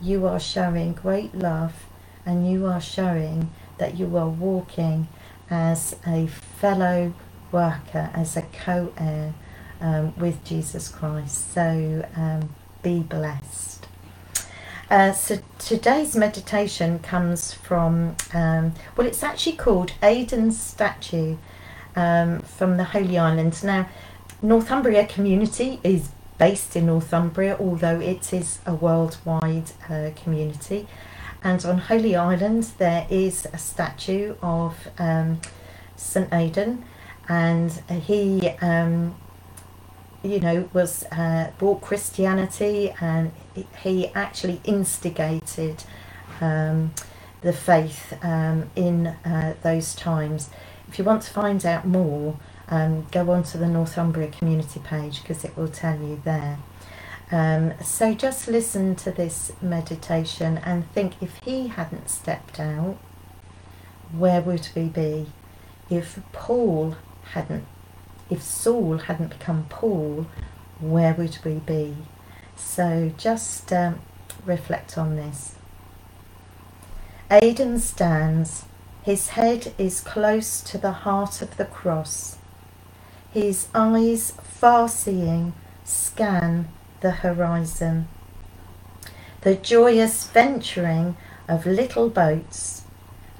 you 0.00 0.24
are 0.28 0.38
showing 0.38 0.92
great 0.92 1.34
love 1.34 1.86
and 2.24 2.48
you 2.48 2.66
are 2.66 2.80
showing 2.80 3.50
that 3.78 3.98
you 3.98 4.16
are 4.16 4.28
walking 4.28 5.08
as 5.50 5.96
a 6.06 6.28
fellow 6.28 7.12
worker, 7.56 8.10
as 8.14 8.36
a 8.36 8.42
co 8.64 8.92
heir 8.98 9.32
um, 9.80 10.14
with 10.16 10.44
Jesus 10.44 10.88
Christ. 10.88 11.52
So 11.52 12.06
um, 12.16 12.54
be 12.82 13.00
blessed. 13.00 13.88
Uh, 14.88 15.12
so 15.12 15.38
today's 15.58 16.14
meditation 16.14 17.00
comes 17.00 17.52
from, 17.52 18.14
um, 18.32 18.74
well, 18.96 19.06
it's 19.06 19.22
actually 19.22 19.56
called 19.56 19.92
Aidan's 20.02 20.60
Statue 20.60 21.36
um, 21.96 22.40
from 22.40 22.76
the 22.76 22.84
Holy 22.84 23.18
Island. 23.18 23.64
Now, 23.64 23.88
Northumbria 24.42 25.06
community 25.06 25.80
is 25.82 26.10
based 26.38 26.76
in 26.76 26.86
Northumbria, 26.86 27.56
although 27.58 27.98
it 27.98 28.32
is 28.32 28.60
a 28.66 28.74
worldwide 28.74 29.70
uh, 29.90 30.10
community. 30.22 30.86
And 31.42 31.64
on 31.64 31.78
Holy 31.78 32.14
Island, 32.14 32.64
there 32.78 33.06
is 33.10 33.46
a 33.52 33.58
statue 33.58 34.36
of 34.42 34.76
um, 34.98 35.40
St. 35.96 36.32
Aidan, 36.32 36.84
and 37.28 37.72
he 38.06 38.48
um, 38.60 39.16
you 40.26 40.40
know, 40.40 40.68
was 40.72 41.04
uh, 41.12 41.50
brought 41.58 41.80
Christianity 41.80 42.92
and 43.00 43.32
he 43.82 44.08
actually 44.08 44.60
instigated 44.64 45.84
um, 46.40 46.92
the 47.42 47.52
faith 47.52 48.16
um, 48.22 48.70
in 48.74 49.06
uh, 49.06 49.54
those 49.62 49.94
times. 49.94 50.50
If 50.88 50.98
you 50.98 51.04
want 51.04 51.22
to 51.22 51.30
find 51.30 51.64
out 51.64 51.86
more, 51.86 52.38
um, 52.68 53.06
go 53.12 53.30
on 53.30 53.44
to 53.44 53.58
the 53.58 53.68
Northumbria 53.68 54.28
community 54.28 54.80
page 54.80 55.22
because 55.22 55.44
it 55.44 55.56
will 55.56 55.68
tell 55.68 55.98
you 55.98 56.20
there. 56.24 56.58
Um, 57.30 57.74
so 57.82 58.14
just 58.14 58.48
listen 58.48 58.94
to 58.96 59.10
this 59.10 59.52
meditation 59.60 60.58
and 60.58 60.88
think 60.92 61.14
if 61.20 61.38
he 61.44 61.68
hadn't 61.68 62.08
stepped 62.08 62.60
out, 62.60 62.98
where 64.12 64.40
would 64.40 64.68
we 64.74 64.84
be? 64.84 65.26
If 65.90 66.20
Paul 66.32 66.96
hadn't 67.32 67.66
if 68.28 68.42
Saul 68.42 68.98
hadn't 68.98 69.38
become 69.38 69.66
Paul, 69.68 70.26
where 70.80 71.14
would 71.14 71.38
we 71.44 71.54
be? 71.54 71.96
So 72.56 73.12
just 73.16 73.72
um, 73.72 74.00
reflect 74.44 74.98
on 74.98 75.16
this. 75.16 75.54
Aidan 77.30 77.78
stands. 77.78 78.64
His 79.02 79.28
head 79.30 79.72
is 79.78 80.00
close 80.00 80.60
to 80.62 80.78
the 80.78 80.90
heart 80.90 81.40
of 81.40 81.56
the 81.56 81.64
cross. 81.64 82.38
His 83.32 83.68
eyes, 83.74 84.32
far 84.42 84.88
seeing, 84.88 85.52
scan 85.84 86.68
the 87.00 87.12
horizon. 87.12 88.08
The 89.42 89.54
joyous 89.54 90.26
venturing 90.26 91.16
of 91.48 91.66
little 91.66 92.08
boats. 92.08 92.82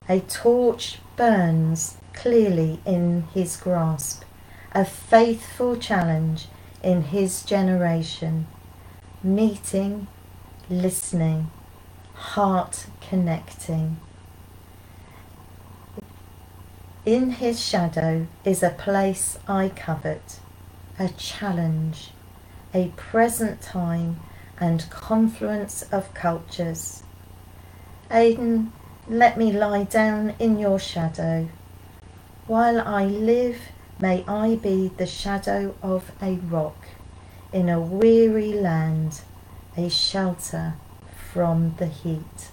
A 0.09 0.21
torch 0.21 0.99
burns 1.17 1.97
clearly 2.17 2.81
in 2.85 3.23
his 3.35 3.57
grasp 3.57 4.25
a 4.73 4.85
faithful 4.85 5.77
challenge 5.77 6.49
in 6.83 7.03
his 7.03 7.43
generation, 7.43 8.47
meeting, 9.23 10.07
listening, 10.69 11.51
heart 12.15 12.87
connecting. 13.01 13.99
In 17.07 17.31
his 17.31 17.65
shadow 17.65 18.27
is 18.45 18.63
a 18.63 18.71
place 18.71 19.39
I 19.47 19.71
covet, 19.71 20.41
a 20.99 21.09
challenge, 21.09 22.11
a 22.75 22.89
present 22.97 23.63
time 23.63 24.21
and 24.59 24.91
confluence 24.91 25.83
of 25.93 26.13
cultures. 26.15 27.03
Aidan, 28.11 28.73
let 29.09 29.39
me 29.39 29.53
lie 29.53 29.85
down 29.85 30.35
in 30.39 30.59
your 30.59 30.79
shadow. 30.79 31.49
While 32.47 32.81
I 32.81 33.05
live 33.07 33.59
May 33.99 34.25
I 34.29 34.57
be 34.57 34.89
the 34.89 35.07
shadow 35.07 35.75
of 35.83 36.13
a 36.21 36.35
rock 36.35 36.77
in 37.51 37.71
a 37.71 37.81
weary 37.81 38.53
land, 38.53 39.23
a 39.75 39.89
shelter 39.89 40.75
from 41.33 41.75
the 41.79 41.87
heat. 41.87 42.51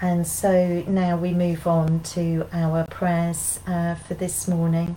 And 0.00 0.26
so 0.26 0.82
now 0.88 1.16
we 1.16 1.32
move 1.32 1.68
on 1.68 2.00
to 2.00 2.48
our 2.52 2.84
prayers 2.88 3.60
uh, 3.68 3.94
for 3.94 4.14
this 4.14 4.48
morning. 4.48 4.96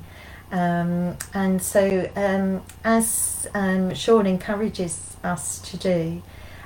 Um, 0.51 1.15
and 1.35 1.61
so, 1.61 2.09
um, 2.15 2.63
as 2.83 3.47
um, 3.53 3.93
Sean 3.93 4.25
encourages 4.25 5.15
us 5.23 5.59
to 5.59 5.77
do, 5.77 6.23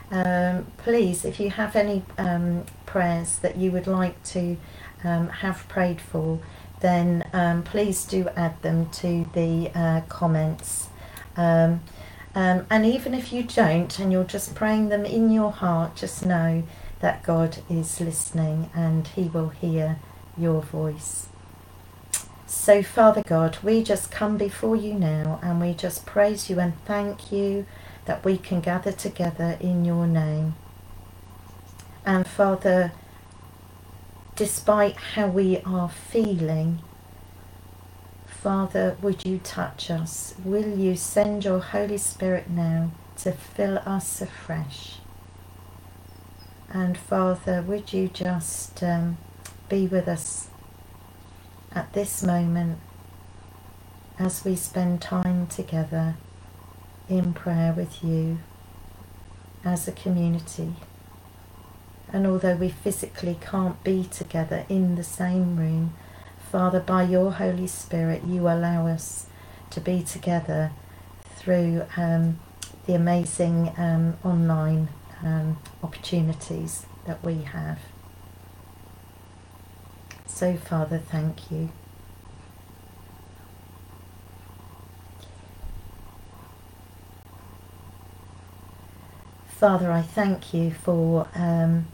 um, 0.09 0.67
please, 0.77 1.25
if 1.25 1.37
you 1.37 1.49
have 1.49 1.75
any 1.75 2.03
um, 2.17 2.63
prayers 2.85 3.39
that 3.39 3.57
you 3.57 3.73
would 3.73 3.87
like 3.87 4.23
to 4.23 4.55
um, 5.03 5.29
have 5.29 5.67
prayed 5.67 6.01
for, 6.01 6.39
then 6.79 7.27
um, 7.33 7.63
please 7.63 8.05
do 8.05 8.29
add 8.35 8.61
them 8.61 8.89
to 8.91 9.25
the 9.33 9.71
uh, 9.75 10.01
comments. 10.09 10.87
Um, 11.35 11.81
um, 12.35 12.65
and 12.69 12.85
even 12.85 13.13
if 13.13 13.33
you 13.33 13.43
don't 13.43 13.97
and 13.99 14.11
you're 14.11 14.23
just 14.23 14.55
praying 14.55 14.89
them 14.89 15.05
in 15.05 15.31
your 15.31 15.51
heart, 15.51 15.95
just 15.95 16.25
know 16.25 16.63
that 16.99 17.23
God 17.23 17.57
is 17.69 17.99
listening 17.99 18.69
and 18.73 19.07
He 19.07 19.23
will 19.23 19.49
hear 19.49 19.99
your 20.37 20.61
voice. 20.61 21.27
So, 22.45 22.81
Father 22.81 23.23
God, 23.25 23.57
we 23.63 23.83
just 23.83 24.11
come 24.11 24.37
before 24.37 24.75
you 24.75 24.93
now 24.93 25.39
and 25.41 25.61
we 25.61 25.73
just 25.73 26.05
praise 26.05 26.49
you 26.49 26.59
and 26.59 26.73
thank 26.85 27.31
you 27.31 27.65
that 28.05 28.25
we 28.25 28.37
can 28.37 28.59
gather 28.59 28.91
together 28.91 29.57
in 29.59 29.85
your 29.85 30.07
name. 30.07 30.55
And 32.05 32.25
Father, 32.25 32.91
despite 34.39 34.95
how 34.95 35.27
we 35.27 35.59
are 35.65 35.89
feeling, 35.89 36.79
Father, 38.25 38.95
would 39.01 39.25
you 39.25 39.37
touch 39.39 39.91
us? 39.91 40.33
Will 40.45 40.79
you 40.79 40.95
send 40.95 41.43
your 41.43 41.59
Holy 41.59 41.97
Spirit 41.97 42.49
now 42.49 42.91
to 43.17 43.33
fill 43.33 43.79
us 43.79 44.21
afresh? 44.21 44.99
And 46.69 46.97
Father, 46.97 47.61
would 47.61 47.91
you 47.91 48.07
just 48.07 48.81
um, 48.81 49.17
be 49.67 49.87
with 49.87 50.07
us 50.07 50.47
at 51.73 51.91
this 51.91 52.23
moment 52.23 52.79
as 54.17 54.45
we 54.45 54.55
spend 54.55 55.01
time 55.01 55.47
together 55.47 56.15
in 57.09 57.33
prayer 57.33 57.73
with 57.73 58.01
you 58.01 58.39
as 59.65 59.85
a 59.85 59.91
community. 59.91 60.75
And 62.11 62.25
although 62.25 62.55
we 62.55 62.69
physically 62.69 63.37
can't 63.39 63.83
be 63.83 64.03
together 64.03 64.65
in 64.67 64.95
the 64.95 65.03
same 65.03 65.57
room, 65.57 65.93
Father, 66.51 66.79
by 66.79 67.03
your 67.03 67.33
Holy 67.33 67.67
Spirit, 67.67 68.23
you 68.25 68.47
allow 68.47 68.87
us 68.87 69.27
to 69.69 69.79
be 69.79 70.01
together 70.01 70.71
through 71.35 71.83
um, 71.95 72.39
the 72.87 72.95
amazing 72.95 73.71
um, 73.77 74.17
online 74.23 74.89
um, 75.23 75.59
opportunities 75.83 76.85
that 77.05 77.23
we 77.23 77.43
have. 77.43 77.79
So, 80.25 80.55
Father, 80.55 80.97
thank 80.97 81.51
you. 81.51 81.69
Father, 89.47 89.91
I 89.91 90.01
thank 90.01 90.53
you 90.53 90.71
for 90.71 91.27
um, 91.35 91.87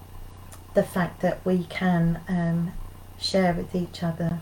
the 0.75 0.83
fact 0.83 1.21
that 1.21 1.43
we 1.43 1.63
can 1.63 2.19
um, 2.27 2.73
share 3.17 3.53
with 3.53 3.73
each 3.73 4.03
other. 4.03 4.39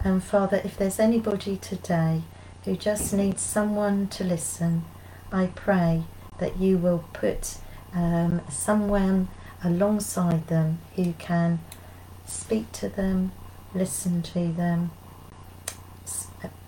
And 0.00 0.22
Father, 0.24 0.60
if 0.64 0.76
there's 0.76 0.98
anybody 0.98 1.56
today 1.56 2.22
who 2.64 2.76
just 2.76 3.12
needs 3.12 3.42
someone 3.42 4.08
to 4.08 4.24
listen, 4.24 4.84
I 5.30 5.46
pray 5.46 6.04
that 6.38 6.58
you 6.58 6.78
will 6.78 7.04
put 7.12 7.58
um, 7.94 8.40
someone 8.50 9.28
alongside 9.62 10.48
them 10.48 10.78
who 10.96 11.12
can 11.14 11.60
speak 12.26 12.72
to 12.72 12.88
them, 12.88 13.32
listen 13.74 14.22
to 14.22 14.52
them, 14.52 14.90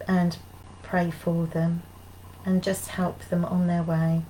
and 0.07 0.37
pray 0.83 1.11
for 1.11 1.47
them, 1.47 1.83
and 2.45 2.63
just 2.63 2.89
help 2.89 3.21
them 3.29 3.45
on 3.45 3.67
their 3.67 3.83
way. 3.83 4.23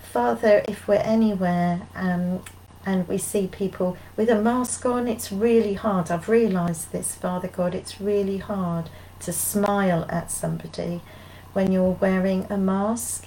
Father, 0.00 0.62
if 0.68 0.86
we're 0.88 0.96
anywhere 0.96 1.82
um, 1.94 2.42
and 2.84 3.06
we 3.08 3.18
see 3.18 3.46
people 3.46 3.96
with 4.16 4.28
a 4.28 4.40
mask 4.40 4.84
on, 4.86 5.06
it's 5.06 5.30
really 5.30 5.74
hard. 5.74 6.10
I've 6.10 6.28
realised 6.28 6.92
this, 6.92 7.14
Father 7.14 7.48
God, 7.48 7.74
it's 7.74 8.00
really 8.00 8.38
hard 8.38 8.90
to 9.20 9.32
smile 9.32 10.06
at 10.08 10.30
somebody 10.30 11.00
when 11.52 11.70
you're 11.70 11.98
wearing 12.00 12.46
a 12.50 12.56
mask. 12.56 13.26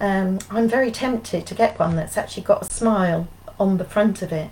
Um, 0.00 0.38
I'm 0.50 0.68
very 0.68 0.90
tempted 0.90 1.46
to 1.46 1.54
get 1.54 1.78
one 1.78 1.96
that's 1.96 2.18
actually 2.18 2.42
got 2.42 2.62
a 2.62 2.72
smile 2.72 3.28
on 3.58 3.78
the 3.78 3.84
front 3.84 4.22
of 4.22 4.32
it. 4.32 4.50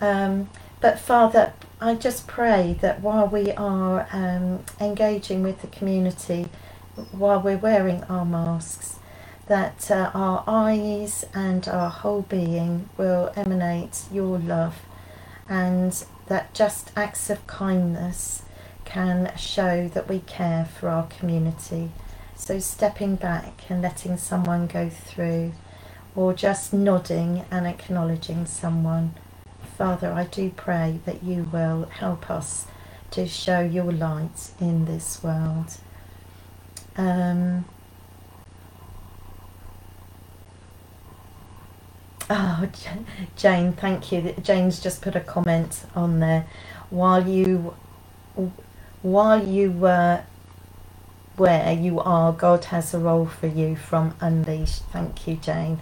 Um, 0.00 0.48
but 0.80 0.98
Father, 0.98 1.52
I 1.80 1.94
just 1.94 2.26
pray 2.26 2.78
that 2.80 3.00
while 3.00 3.26
we 3.26 3.52
are 3.52 4.08
um, 4.12 4.64
engaging 4.80 5.42
with 5.42 5.60
the 5.60 5.66
community, 5.66 6.48
while 7.12 7.40
we're 7.40 7.58
wearing 7.58 8.04
our 8.04 8.24
masks, 8.24 8.99
that 9.50 9.90
uh, 9.90 10.12
our 10.14 10.44
eyes 10.46 11.26
and 11.34 11.66
our 11.66 11.90
whole 11.90 12.22
being 12.22 12.88
will 12.96 13.32
emanate 13.34 14.04
your 14.12 14.38
love 14.38 14.76
and 15.48 16.04
that 16.28 16.54
just 16.54 16.92
acts 16.94 17.28
of 17.28 17.44
kindness 17.48 18.44
can 18.84 19.32
show 19.36 19.88
that 19.88 20.08
we 20.08 20.20
care 20.20 20.64
for 20.64 20.88
our 20.88 21.04
community. 21.08 21.90
So 22.36 22.60
stepping 22.60 23.16
back 23.16 23.64
and 23.68 23.82
letting 23.82 24.18
someone 24.18 24.68
go 24.68 24.88
through 24.88 25.52
or 26.14 26.32
just 26.32 26.72
nodding 26.72 27.44
and 27.50 27.66
acknowledging 27.66 28.46
someone. 28.46 29.16
Father, 29.76 30.12
I 30.12 30.26
do 30.26 30.50
pray 30.50 31.00
that 31.06 31.24
you 31.24 31.50
will 31.52 31.86
help 31.86 32.30
us 32.30 32.68
to 33.10 33.26
show 33.26 33.58
your 33.58 33.90
light 33.90 34.52
in 34.60 34.84
this 34.84 35.24
world. 35.24 35.76
Um, 36.96 37.64
Oh, 42.32 42.68
Jane, 43.36 43.72
thank 43.72 44.12
you. 44.12 44.34
Jane's 44.40 44.78
just 44.78 45.02
put 45.02 45.16
a 45.16 45.20
comment 45.20 45.84
on 45.96 46.20
there. 46.20 46.46
While 46.88 47.28
you, 47.28 47.74
while 49.02 49.44
you 49.44 49.72
were 49.72 50.22
where 51.36 51.72
you 51.72 51.98
are, 51.98 52.32
God 52.32 52.66
has 52.66 52.94
a 52.94 53.00
role 53.00 53.26
for 53.26 53.48
you 53.48 53.74
from 53.74 54.14
Unleashed. 54.20 54.82
Thank 54.92 55.26
you, 55.26 55.36
Jane. 55.36 55.80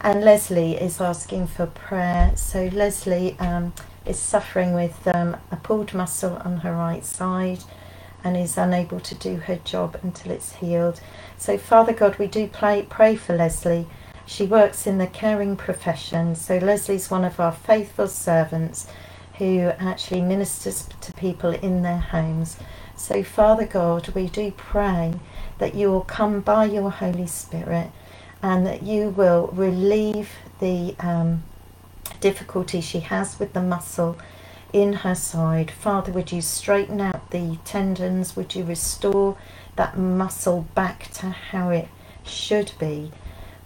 And 0.00 0.22
Leslie 0.22 0.76
is 0.76 1.00
asking 1.00 1.48
for 1.48 1.66
prayer. 1.66 2.32
So 2.36 2.66
Leslie 2.66 3.36
um, 3.40 3.72
is 4.06 4.20
suffering 4.20 4.74
with 4.74 5.08
um, 5.08 5.36
a 5.50 5.56
pulled 5.56 5.94
muscle 5.94 6.36
on 6.44 6.58
her 6.58 6.74
right 6.74 7.04
side 7.04 7.64
and 8.22 8.36
is 8.36 8.56
unable 8.56 9.00
to 9.00 9.16
do 9.16 9.36
her 9.36 9.56
job 9.56 9.98
until 10.04 10.30
it's 10.30 10.54
healed. 10.56 11.00
So 11.38 11.58
Father 11.58 11.92
God, 11.92 12.20
we 12.20 12.28
do 12.28 12.46
pray, 12.46 12.86
pray 12.88 13.16
for 13.16 13.34
Leslie 13.34 13.88
she 14.28 14.44
works 14.44 14.86
in 14.86 14.98
the 14.98 15.06
caring 15.06 15.56
profession, 15.56 16.36
so 16.36 16.58
Leslie's 16.58 17.10
one 17.10 17.24
of 17.24 17.40
our 17.40 17.50
faithful 17.50 18.06
servants 18.06 18.86
who 19.38 19.60
actually 19.78 20.20
ministers 20.20 20.86
to 21.00 21.14
people 21.14 21.50
in 21.50 21.80
their 21.80 21.98
homes. 21.98 22.58
So, 22.94 23.22
Father 23.22 23.64
God, 23.64 24.08
we 24.08 24.26
do 24.28 24.50
pray 24.50 25.14
that 25.56 25.74
you 25.74 25.90
will 25.90 26.02
come 26.02 26.40
by 26.40 26.66
your 26.66 26.90
Holy 26.90 27.26
Spirit 27.26 27.90
and 28.42 28.66
that 28.66 28.82
you 28.82 29.08
will 29.08 29.46
relieve 29.46 30.30
the 30.60 30.94
um, 30.98 31.42
difficulty 32.20 32.82
she 32.82 33.00
has 33.00 33.38
with 33.38 33.54
the 33.54 33.62
muscle 33.62 34.18
in 34.74 34.92
her 34.92 35.14
side. 35.14 35.70
Father, 35.70 36.12
would 36.12 36.32
you 36.32 36.42
straighten 36.42 37.00
out 37.00 37.30
the 37.30 37.58
tendons? 37.64 38.36
Would 38.36 38.54
you 38.54 38.64
restore 38.64 39.38
that 39.76 39.96
muscle 39.96 40.66
back 40.74 41.10
to 41.14 41.30
how 41.30 41.70
it 41.70 41.88
should 42.24 42.72
be? 42.78 43.10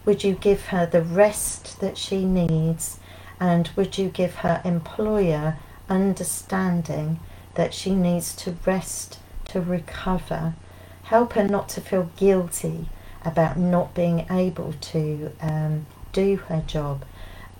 Would 0.05 0.23
you 0.23 0.33
give 0.33 0.67
her 0.67 0.85
the 0.85 1.01
rest 1.01 1.79
that 1.79 1.97
she 1.97 2.25
needs? 2.25 2.99
And 3.39 3.69
would 3.75 3.97
you 3.97 4.09
give 4.09 4.35
her 4.35 4.61
employer 4.65 5.57
understanding 5.89 7.19
that 7.55 7.73
she 7.73 7.95
needs 7.95 8.35
to 8.37 8.57
rest, 8.65 9.19
to 9.45 9.61
recover? 9.61 10.55
Help 11.03 11.33
her 11.33 11.47
not 11.47 11.69
to 11.69 11.81
feel 11.81 12.09
guilty 12.17 12.89
about 13.23 13.57
not 13.57 13.93
being 13.93 14.25
able 14.29 14.73
to 14.73 15.31
um, 15.41 15.85
do 16.11 16.35
her 16.47 16.63
job. 16.67 17.05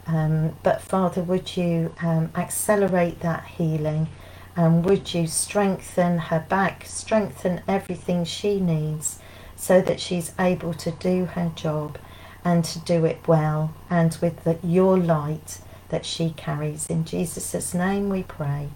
Um, 0.06 0.58
but 0.64 0.82
Father, 0.82 1.24
would 1.24 1.56
you 1.56 1.94
um, 2.02 2.32
accelerate 2.36 3.22
that 3.22 3.46
healing? 3.46 4.08
And 4.56 4.86
would 4.86 5.14
you 5.14 5.28
strengthen 5.28 6.18
her 6.18 6.46
back, 6.48 6.86
strengthen 6.86 7.62
everything 7.68 8.26
she 8.26 8.60
needs 8.60 9.20
so 9.56 9.82
that 9.82 10.00
she's 10.00 10.34
able 10.38 10.74
to 10.76 10.92
do 10.92 11.26
her 11.26 11.52
job? 11.56 11.98
And 12.44 12.64
to 12.66 12.80
do 12.80 13.06
it 13.06 13.28
well 13.28 13.74
and 13.90 14.18
with 14.22 14.44
the, 14.44 14.58
your 14.64 14.98
light 14.98 15.60
that 15.90 16.06
she 16.06 16.32
carries. 16.32 16.88
In 16.88 17.06
Jesus' 17.06 17.74
name 17.74 18.10
we 18.10 18.24
pray. 18.24 18.70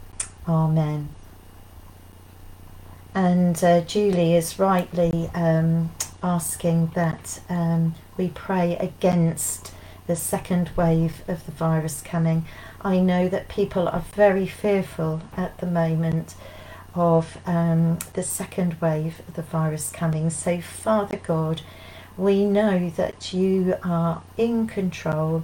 Amen. 0.47 1.09
And 3.13 3.61
uh, 3.63 3.81
Julie 3.81 4.35
is 4.35 4.59
rightly 4.59 5.29
um, 5.33 5.91
asking 6.21 6.91
that 6.93 7.39
um, 7.49 7.95
we 8.15 8.29
pray 8.29 8.77
against 8.77 9.73
the 10.05 10.15
second 10.15 10.69
wave 10.77 11.23
of 11.27 11.45
the 11.45 11.51
virus 11.51 12.01
coming. 12.01 12.45
I 12.81 12.99
know 12.99 13.27
that 13.27 13.49
people 13.49 13.87
are 13.87 14.03
very 14.13 14.47
fearful 14.47 15.21
at 15.35 15.57
the 15.57 15.65
moment 15.65 16.35
of 16.95 17.37
um, 17.45 17.99
the 18.13 18.23
second 18.23 18.79
wave 18.81 19.19
of 19.27 19.35
the 19.35 19.41
virus 19.41 19.91
coming. 19.91 20.29
So, 20.29 20.61
Father 20.61 21.17
God, 21.17 21.61
we 22.17 22.45
know 22.45 22.89
that 22.91 23.33
you 23.33 23.75
are 23.83 24.23
in 24.37 24.67
control 24.67 25.43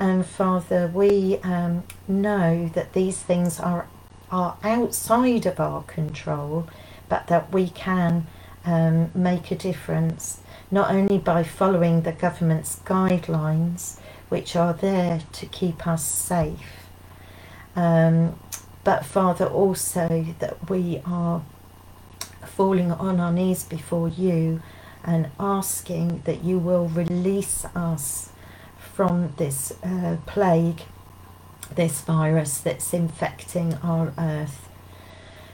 And 0.00 0.26
Father, 0.26 0.90
we 0.92 1.38
um, 1.44 1.84
know 2.08 2.70
that 2.74 2.94
these 2.94 3.18
things 3.22 3.60
are, 3.60 3.88
are 4.30 4.58
outside 4.64 5.46
of 5.46 5.60
our 5.60 5.84
control, 5.84 6.68
but 7.08 7.28
that 7.28 7.52
we 7.52 7.68
can 7.70 8.26
um, 8.66 9.10
make 9.14 9.50
a 9.52 9.56
difference, 9.56 10.40
not 10.70 10.90
only 10.92 11.18
by 11.18 11.44
following 11.44 12.02
the 12.02 12.12
government's 12.12 12.80
guidelines, 12.80 13.98
which 14.30 14.56
are 14.56 14.74
there 14.74 15.22
to 15.32 15.46
keep 15.46 15.86
us 15.86 16.04
safe, 16.04 16.88
um, 17.76 18.38
but 18.84 19.06
Father, 19.06 19.46
also 19.46 20.26
that 20.40 20.70
we 20.70 21.02
are 21.06 21.42
falling 22.46 22.92
on 22.92 23.20
our 23.20 23.32
knees 23.32 23.64
before 23.64 24.08
you 24.08 24.62
and 25.04 25.30
asking 25.38 26.22
that 26.24 26.44
you 26.44 26.58
will 26.58 26.88
release 26.88 27.64
us 27.74 28.30
from 28.78 29.32
this 29.36 29.72
uh, 29.82 30.16
plague, 30.26 30.82
this 31.74 32.00
virus 32.02 32.58
that's 32.58 32.94
infecting 32.94 33.74
our 33.82 34.12
earth. 34.18 34.68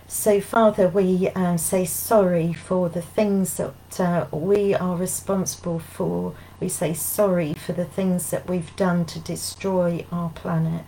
So, 0.07 0.41
Father, 0.41 0.89
we 0.89 1.29
uh, 1.29 1.57
say 1.57 1.85
sorry 1.85 2.53
for 2.53 2.89
the 2.89 3.01
things 3.01 3.59
that 3.59 4.01
uh, 4.01 4.27
we 4.33 4.75
are 4.75 4.97
responsible 4.97 5.79
for. 5.79 6.35
We 6.59 6.69
say 6.69 6.95
sorry 6.95 7.55
for 7.55 7.73
the 7.73 7.85
things 7.85 8.31
that 8.31 8.49
we've 8.49 8.75
done 8.75 9.05
to 9.07 9.21
destroy 9.21 10.05
our 10.11 10.31
planet. 10.31 10.85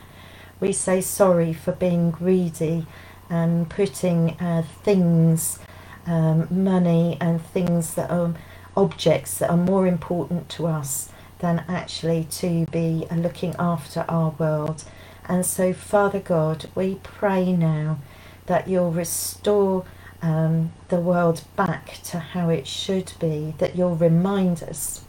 We 0.59 0.73
say 0.73 1.01
sorry 1.01 1.53
for 1.53 1.71
being 1.71 2.11
greedy 2.11 2.87
and 3.31 3.71
putting 3.71 4.31
uh, 4.41 4.65
things, 4.83 5.61
um, 6.05 6.49
money, 6.51 7.17
and 7.21 7.41
things 7.41 7.95
that 7.95 8.11
are 8.11 8.35
objects 8.77 9.39
that 9.39 9.51
are 9.51 9.57
more 9.57 9.87
important 9.87 10.49
to 10.51 10.67
us 10.67 11.11
than 11.39 11.65
actually 11.69 12.25
to 12.31 12.67
be 12.67 13.07
looking 13.15 13.55
after 13.59 14.05
our 14.09 14.31
world. 14.39 14.85
And 15.29 15.45
so, 15.45 15.73
Father 15.73 16.21
God, 16.21 16.69
we 16.75 16.97
pray 17.03 17.53
now 17.53 17.99
that 18.47 18.69
you'll 18.69 18.93
restore 18.93 19.85
um, 20.21 20.73
the 20.89 21.01
world 21.01 21.43
back 21.57 21.99
to 22.05 22.19
how 22.19 22.49
it 22.49 22.67
should 22.67 23.13
be, 23.19 23.55
that 23.59 23.77
you'll 23.77 23.97
remind 23.97 24.63
us, 24.63 25.05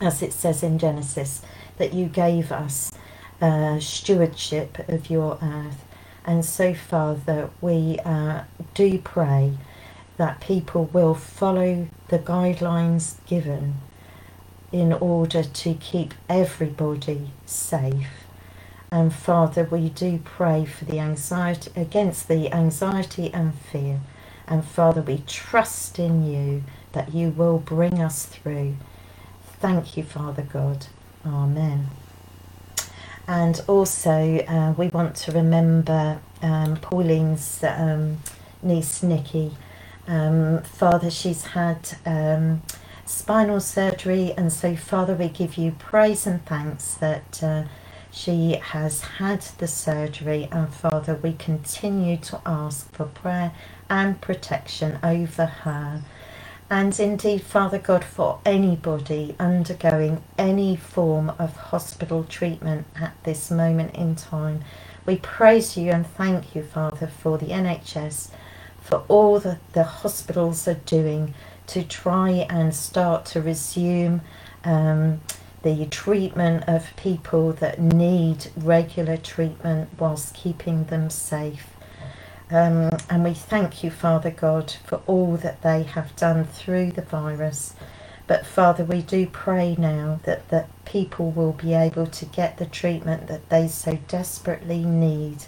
as 0.00 0.22
it 0.22 0.32
says 0.32 0.62
in 0.62 0.78
Genesis, 0.78 1.42
that 1.78 1.92
you 1.92 2.06
gave 2.06 2.52
us 2.52 2.92
uh, 3.40 3.78
stewardship 3.80 4.88
of 4.88 5.10
your 5.10 5.38
earth. 5.42 5.84
And 6.24 6.44
so, 6.44 6.74
Father, 6.74 7.50
we 7.60 7.98
uh, 8.04 8.42
do 8.74 8.98
pray 8.98 9.54
that 10.16 10.40
people 10.40 10.84
will 10.92 11.14
follow 11.14 11.88
the 12.08 12.18
guidelines 12.18 13.16
given 13.26 13.74
in 14.72 14.92
order 14.92 15.42
to 15.42 15.74
keep 15.74 16.14
everybody 16.28 17.30
safe. 17.44 18.08
And 18.90 19.12
Father, 19.12 19.64
we 19.64 19.88
do 19.88 20.18
pray 20.24 20.64
for 20.64 20.84
the 20.84 21.00
anxiety 21.00 21.70
against 21.76 22.28
the 22.28 22.52
anxiety 22.52 23.32
and 23.32 23.54
fear. 23.54 24.00
And 24.46 24.64
Father, 24.64 25.02
we 25.02 25.22
trust 25.26 25.98
in 25.98 26.24
you 26.24 26.62
that 26.92 27.12
you 27.12 27.30
will 27.30 27.58
bring 27.58 28.00
us 28.00 28.26
through. 28.26 28.76
Thank 29.60 29.96
you, 29.96 30.02
Father 30.04 30.42
God. 30.42 30.86
Amen. 31.24 31.88
And 33.26 33.60
also, 33.66 34.38
uh, 34.46 34.72
we 34.78 34.88
want 34.88 35.16
to 35.16 35.32
remember 35.32 36.20
um, 36.42 36.76
Pauline's 36.76 37.62
um, 37.64 38.18
niece 38.62 39.02
Nikki. 39.02 39.56
Um, 40.06 40.62
Father, 40.62 41.10
she's 41.10 41.46
had 41.46 41.96
um, 42.06 42.62
spinal 43.04 43.60
surgery, 43.60 44.32
and 44.36 44.52
so, 44.52 44.76
Father, 44.76 45.14
we 45.14 45.28
give 45.28 45.56
you 45.56 45.72
praise 45.72 46.26
and 46.26 46.44
thanks 46.46 46.94
that. 46.94 47.42
Uh, 47.42 47.64
she 48.10 48.52
has 48.54 49.02
had 49.02 49.42
the 49.58 49.68
surgery, 49.68 50.48
and 50.50 50.72
Father, 50.72 51.16
we 51.22 51.34
continue 51.34 52.16
to 52.18 52.40
ask 52.46 52.90
for 52.92 53.04
prayer 53.04 53.52
and 53.90 54.18
protection 54.22 54.98
over 55.02 55.44
her. 55.44 56.02
And 56.70 56.98
indeed, 56.98 57.42
Father 57.42 57.78
God, 57.78 58.04
for 58.04 58.40
anybody 58.46 59.36
undergoing 59.38 60.22
any 60.38 60.76
form 60.76 61.30
of 61.38 61.56
hospital 61.56 62.24
treatment 62.24 62.86
at 62.98 63.22
this 63.24 63.50
moment 63.50 63.94
in 63.94 64.16
time, 64.16 64.64
we 65.04 65.16
praise 65.16 65.76
you 65.76 65.90
and 65.90 66.06
thank 66.06 66.54
you, 66.54 66.62
Father, 66.64 67.06
for 67.06 67.38
the 67.38 67.48
NHS, 67.48 68.30
for 68.86 69.04
all 69.08 69.40
that 69.40 69.58
the 69.72 69.84
hospitals 69.84 70.68
are 70.68 70.74
doing 70.74 71.34
to 71.66 71.82
try 71.82 72.30
and 72.48 72.74
start 72.74 73.24
to 73.26 73.42
resume. 73.42 74.20
Um, 74.64 75.20
the 75.62 75.86
treatment 75.86 76.62
of 76.68 76.94
people 76.96 77.52
that 77.54 77.80
need 77.80 78.46
regular 78.56 79.16
treatment 79.16 79.88
whilst 79.98 80.32
keeping 80.32 80.84
them 80.84 81.10
safe. 81.10 81.66
Um, 82.50 82.90
and 83.10 83.24
we 83.24 83.34
thank 83.34 83.82
you, 83.82 83.90
Father 83.90 84.30
God, 84.30 84.70
for 84.84 85.00
all 85.08 85.36
that 85.38 85.62
they 85.62 85.82
have 85.82 86.14
done 86.14 86.44
through 86.44 86.92
the 86.92 87.02
virus. 87.02 87.74
But 88.28 88.46
Father, 88.46 88.84
we 88.84 89.02
do 89.02 89.26
pray 89.26 89.74
now 89.76 90.20
that, 90.22 90.48
that 90.50 90.68
people 90.84 91.32
will 91.32 91.52
be 91.52 91.74
able 91.74 92.06
to 92.06 92.24
get 92.24 92.58
the 92.58 92.66
treatment 92.66 93.26
that 93.26 93.48
they 93.48 93.66
so 93.66 93.98
desperately 94.06 94.84
need, 94.84 95.44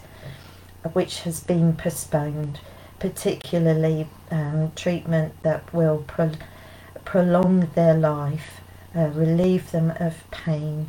which 0.93 1.21
has 1.21 1.41
been 1.41 1.77
postponed, 1.77 2.59
particularly 3.01 4.09
um, 4.31 4.73
treatment 4.77 5.35
that 5.43 5.73
will 5.75 6.05
pro- 6.07 6.33
prolong 7.05 7.71
their 7.75 7.95
life 7.95 8.61
uh, 8.97 9.09
relieve 9.15 9.71
them 9.71 9.93
of 10.01 10.29
pain. 10.31 10.89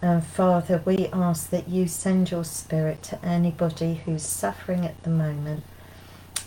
And 0.00 0.24
Father, 0.24 0.82
we 0.84 1.08
ask 1.12 1.50
that 1.50 1.68
you 1.68 1.86
send 1.86 2.30
your 2.30 2.44
spirit 2.44 3.02
to 3.04 3.24
anybody 3.24 4.02
who's 4.04 4.22
suffering 4.24 4.84
at 4.84 5.00
the 5.04 5.10
moment, 5.10 5.64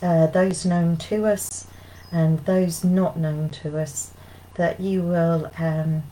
uh, 0.02 0.28
those 0.28 0.66
known 0.66 0.98
to 0.98 1.26
us 1.26 1.68
and 2.12 2.40
those 2.46 2.84
not 2.84 3.18
known 3.18 3.50
to 3.50 3.78
us, 3.80 4.12
that 4.56 4.80
you 4.80 5.02
will 5.04 5.52
um, 5.58 6.04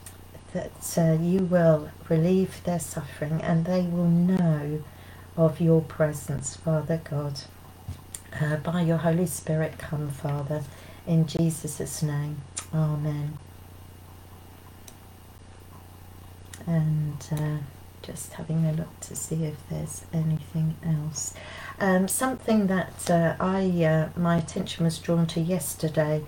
that 0.53 0.97
uh, 0.97 1.13
you 1.21 1.39
will 1.39 1.89
relieve 2.09 2.63
their 2.63 2.79
suffering 2.79 3.41
and 3.41 3.65
they 3.65 3.81
will 3.81 4.07
know 4.07 4.83
of 5.35 5.59
your 5.59 5.81
presence, 5.81 6.55
Father 6.55 7.01
God. 7.03 7.41
Uh, 8.41 8.57
by 8.57 8.81
your 8.81 8.97
Holy 8.97 9.27
Spirit, 9.27 9.77
come, 9.77 10.09
Father, 10.09 10.63
in 11.05 11.27
Jesus' 11.27 12.01
name. 12.01 12.41
Amen. 12.73 13.37
and 16.67 17.27
uh, 17.31 17.57
just 18.01 18.33
having 18.33 18.65
a 18.65 18.73
look 18.73 18.99
to 19.01 19.15
see 19.15 19.43
if 19.45 19.55
there's 19.69 20.05
anything 20.13 20.75
else. 20.85 21.33
Um, 21.79 22.07
something 22.07 22.67
that 22.67 23.09
uh, 23.09 23.35
I 23.39 23.83
uh, 23.83 24.09
my 24.19 24.37
attention 24.37 24.85
was 24.85 24.99
drawn 24.99 25.27
to 25.27 25.39
yesterday 25.41 26.23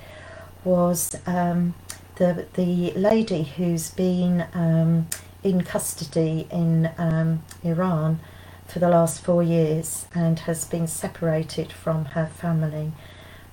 was 0.64 1.16
um, 1.26 1.76
the 2.16 2.48
the 2.54 2.92
lady 2.94 3.44
who's 3.44 3.90
been 3.92 4.46
um, 4.54 5.08
in 5.44 5.64
custody 5.64 6.48
in 6.52 6.92
um, 6.98 7.44
Iran 7.64 8.20
for 8.68 8.80
the 8.80 8.90
last 8.90 9.24
four 9.24 9.44
years 9.44 10.08
and 10.14 10.40
has 10.40 10.66
been 10.66 10.88
separated 10.88 11.72
from 11.72 12.06
her 12.06 12.26
family. 12.26 12.92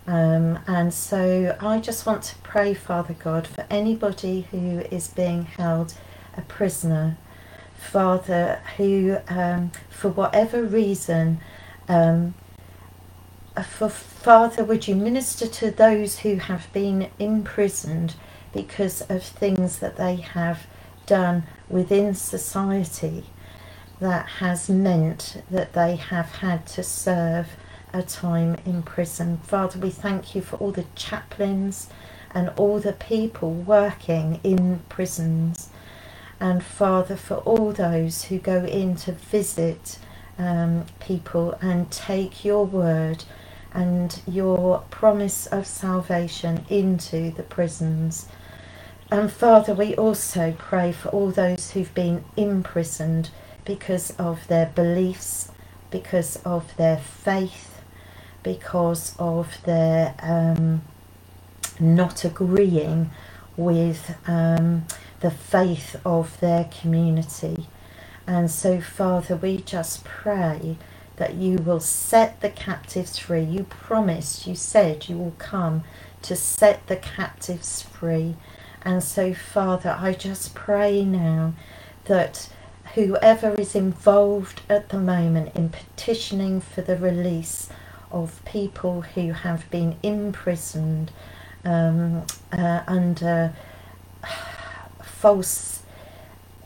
Um, 0.07 0.59
and 0.66 0.92
so 0.92 1.57
I 1.61 1.79
just 1.79 2.07
want 2.07 2.22
to 2.25 2.38
pray, 2.38 2.75
Father 2.75 3.14
God, 3.14 3.46
for 3.46 3.66
anybody 3.70 4.48
who 4.51 4.81
is 4.90 5.09
being 5.09 5.44
held 5.44 5.94
a 6.37 6.42
prisoner, 6.42 7.16
Father, 7.77 8.61
who, 8.77 9.18
um, 9.29 9.70
for 9.90 10.09
whatever 10.09 10.62
reason, 10.62 11.40
um, 11.88 12.35
for 13.64 13.88
Father, 13.88 14.64
would 14.64 14.88
you 14.88 14.94
minister 14.94 15.46
to 15.46 15.70
those 15.70 16.20
who 16.20 16.37
have 16.37 16.72
been 16.72 17.11
imprisoned 17.18 18.14
because 18.53 19.03
of 19.03 19.22
things 19.22 19.79
that 19.79 19.96
they 19.96 20.16
have 20.16 20.66
done 21.07 21.44
within 21.68 22.14
society 22.14 23.25
that 24.03 24.27
has 24.41 24.71
meant 24.71 25.43
that 25.51 25.75
they 25.75 25.97
have 25.97 26.37
had 26.37 26.67
to 26.67 26.85
serve 26.85 27.49
a 27.95 28.03
time 28.03 28.57
in 28.67 28.83
prison. 28.85 29.38
Father, 29.38 29.81
we 29.81 29.91
thank 29.91 30.35
you 30.37 30.43
for 30.43 30.57
all 30.59 30.73
the 30.73 30.87
chaplains 30.97 31.88
and 32.35 32.51
all 32.57 32.81
the 32.81 32.95
people 32.95 33.53
working 33.53 34.41
in 34.45 34.81
prisons 34.91 35.71
and 36.41 36.65
Father, 36.65 37.17
for 37.17 37.37
all 37.38 37.73
those 37.73 38.25
who 38.25 38.38
go 38.38 38.65
in 38.65 38.97
to 38.97 39.12
visit 39.12 39.99
um, 40.38 40.87
people 41.01 41.57
and 41.62 41.91
take 41.93 42.45
your 42.45 42.67
word 42.67 43.25
and 43.73 44.21
your 44.27 44.81
promise 44.91 45.47
of 45.47 45.67
salvation 45.67 46.67
into 46.69 47.31
the 47.33 47.45
prisons. 47.45 48.27
And 49.11 49.33
Father, 49.33 49.75
we 49.75 49.95
also 49.97 50.55
pray 50.59 50.93
for 50.93 51.11
all 51.11 51.31
those 51.31 51.73
who've 51.73 51.95
been 51.95 52.25
imprisoned 52.37 53.31
because 53.64 54.11
of 54.12 54.46
their 54.48 54.66
beliefs, 54.66 55.51
because 55.90 56.37
of 56.44 56.77
their 56.77 56.96
faith, 56.98 57.81
because 58.42 59.14
of 59.18 59.62
their 59.64 60.14
um, 60.20 60.83
not 61.79 62.25
agreeing 62.25 63.11
with 63.57 64.16
um, 64.27 64.87
the 65.20 65.31
faith 65.31 66.01
of 66.05 66.38
their 66.40 66.64
community. 66.64 67.66
And 68.27 68.51
so, 68.51 68.81
Father, 68.81 69.37
we 69.37 69.59
just 69.59 70.05
pray 70.05 70.77
that 71.16 71.35
you 71.35 71.59
will 71.59 71.81
set 71.81 72.40
the 72.40 72.51
captives 72.51 73.18
free. 73.18 73.42
You 73.42 73.64
promised, 73.64 74.46
you 74.46 74.55
said 74.55 75.09
you 75.09 75.18
will 75.18 75.35
come 75.38 75.85
to 76.22 76.37
set 76.37 76.87
the 76.87 76.96
captives 76.96 77.83
free. 77.83 78.37
And 78.83 79.03
so, 79.03 79.35
Father, 79.35 79.96
I 79.98 80.12
just 80.14 80.55
pray 80.55 81.05
now 81.05 81.55
that 82.05 82.48
whoever 82.95 83.55
is 83.55 83.75
involved 83.75 84.61
at 84.69 84.91
the 84.91 84.99
moment 84.99 85.55
in 85.55 85.71
petitioning 85.71 86.61
for 86.61 86.83
the 86.83 86.97
release 86.97 87.69
of 88.11 88.45
people 88.45 89.01
who 89.03 89.33
have 89.33 89.71
been 89.71 89.97
imprisoned 90.03 91.11
um, 91.65 92.23
uh, 92.53 92.83
under 92.87 93.55
false 95.03 95.83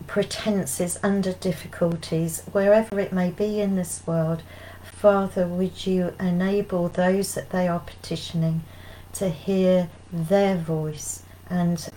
pretenses, 0.07 0.99
under 1.03 1.33
difficulties, 1.33 2.43
wherever 2.53 2.99
it 2.99 3.13
may 3.13 3.31
be 3.31 3.61
in 3.61 3.77
this 3.77 4.05
world, 4.07 4.43
Father, 4.83 5.47
would 5.47 5.87
you 5.87 6.15
enable 6.19 6.89
those 6.89 7.35
that 7.35 7.51
they 7.51 7.69
are 7.69 7.81
petitioning 7.81 8.63
to 9.13 9.29
hear 9.29 9.89
their 10.13 10.57
voice? 10.57 11.23
And 11.49 11.89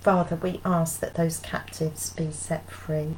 Father, 0.00 0.36
we 0.36 0.60
ask 0.64 1.00
that 1.00 1.14
those 1.14 1.38
captives 1.38 2.10
be 2.10 2.30
set 2.32 2.70
free. 2.70 3.16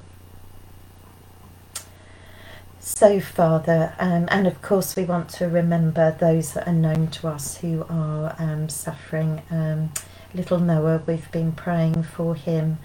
So, 2.82 3.20
Father, 3.20 3.92
um, 3.98 4.26
and 4.30 4.46
of 4.46 4.62
course, 4.62 4.96
we 4.96 5.04
want 5.04 5.28
to 5.30 5.48
remember 5.48 6.16
those 6.18 6.54
that 6.54 6.66
are 6.66 6.72
known 6.72 7.08
to 7.08 7.28
us 7.28 7.58
who 7.58 7.84
are 7.90 8.34
um, 8.38 8.70
suffering. 8.70 9.42
Um, 9.50 9.92
little 10.32 10.58
Noah, 10.58 11.02
we've 11.06 11.30
been 11.30 11.52
praying 11.52 12.04
for 12.04 12.34
him, 12.34 12.78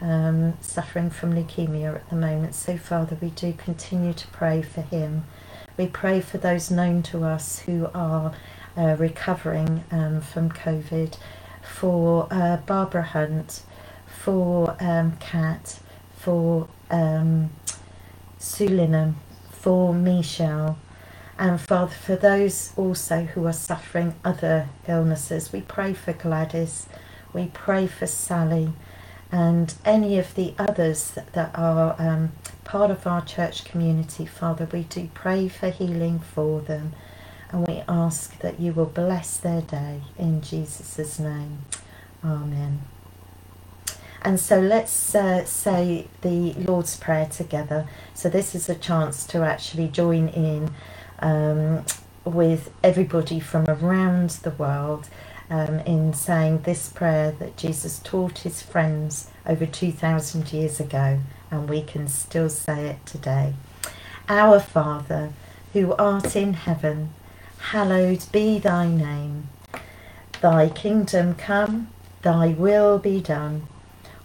um, 0.00 0.54
suffering 0.62 1.10
from 1.10 1.34
leukemia 1.34 1.96
at 1.96 2.08
the 2.08 2.16
moment. 2.16 2.54
So, 2.54 2.78
Father, 2.78 3.18
we 3.20 3.28
do 3.28 3.52
continue 3.52 4.14
to 4.14 4.26
pray 4.28 4.62
for 4.62 4.80
him. 4.80 5.24
We 5.76 5.86
pray 5.86 6.22
for 6.22 6.38
those 6.38 6.70
known 6.70 7.02
to 7.04 7.22
us 7.24 7.58
who 7.60 7.90
are 7.94 8.32
uh, 8.74 8.96
recovering 8.98 9.84
um, 9.90 10.22
from 10.22 10.50
COVID, 10.50 11.18
for 11.62 12.26
uh, 12.30 12.56
Barbara 12.56 13.02
Hunt, 13.02 13.64
for 14.06 14.76
um, 14.80 15.18
Kat, 15.20 15.78
for 16.16 16.68
um, 16.90 17.50
Sue 18.38 18.68
Linham, 18.68 19.16
for 19.62 19.94
Michelle, 19.94 20.76
and 21.38 21.60
Father, 21.60 21.92
for 21.92 22.16
those 22.16 22.72
also 22.76 23.22
who 23.22 23.46
are 23.46 23.52
suffering 23.52 24.16
other 24.24 24.68
illnesses, 24.88 25.52
we 25.52 25.60
pray 25.60 25.94
for 25.94 26.12
Gladys, 26.12 26.88
we 27.32 27.46
pray 27.46 27.86
for 27.86 28.08
Sally, 28.08 28.72
and 29.30 29.72
any 29.84 30.18
of 30.18 30.34
the 30.34 30.52
others 30.58 31.16
that 31.32 31.52
are 31.54 31.94
um, 31.98 32.32
part 32.64 32.90
of 32.90 33.06
our 33.06 33.24
church 33.24 33.64
community, 33.64 34.26
Father, 34.26 34.68
we 34.72 34.82
do 34.82 35.08
pray 35.14 35.48
for 35.48 35.70
healing 35.70 36.18
for 36.18 36.60
them, 36.60 36.92
and 37.50 37.64
we 37.66 37.84
ask 37.88 38.36
that 38.40 38.58
you 38.58 38.72
will 38.72 38.86
bless 38.86 39.36
their 39.36 39.62
day 39.62 40.00
in 40.18 40.42
Jesus' 40.42 41.20
name. 41.20 41.60
Amen. 42.24 42.82
And 44.24 44.38
so 44.38 44.60
let's 44.60 45.16
uh, 45.16 45.44
say 45.44 46.06
the 46.20 46.52
Lord's 46.52 46.96
Prayer 46.96 47.26
together. 47.26 47.88
So 48.14 48.28
this 48.28 48.54
is 48.54 48.68
a 48.68 48.74
chance 48.76 49.26
to 49.26 49.38
actually 49.42 49.88
join 49.88 50.28
in 50.28 50.72
um, 51.18 51.84
with 52.24 52.70
everybody 52.84 53.40
from 53.40 53.64
around 53.66 54.30
the 54.30 54.52
world 54.52 55.08
um, 55.50 55.80
in 55.80 56.14
saying 56.14 56.62
this 56.62 56.88
prayer 56.88 57.32
that 57.32 57.56
Jesus 57.56 57.98
taught 57.98 58.38
his 58.38 58.62
friends 58.62 59.28
over 59.44 59.66
2,000 59.66 60.52
years 60.52 60.78
ago, 60.78 61.18
and 61.50 61.68
we 61.68 61.82
can 61.82 62.06
still 62.06 62.48
say 62.48 62.90
it 62.90 63.04
today. 63.04 63.54
Our 64.28 64.60
Father, 64.60 65.32
who 65.72 65.94
art 65.94 66.36
in 66.36 66.54
heaven, 66.54 67.10
hallowed 67.58 68.24
be 68.30 68.60
thy 68.60 68.86
name. 68.86 69.48
Thy 70.40 70.68
kingdom 70.68 71.34
come, 71.34 71.88
thy 72.22 72.48
will 72.48 72.98
be 72.98 73.20
done 73.20 73.66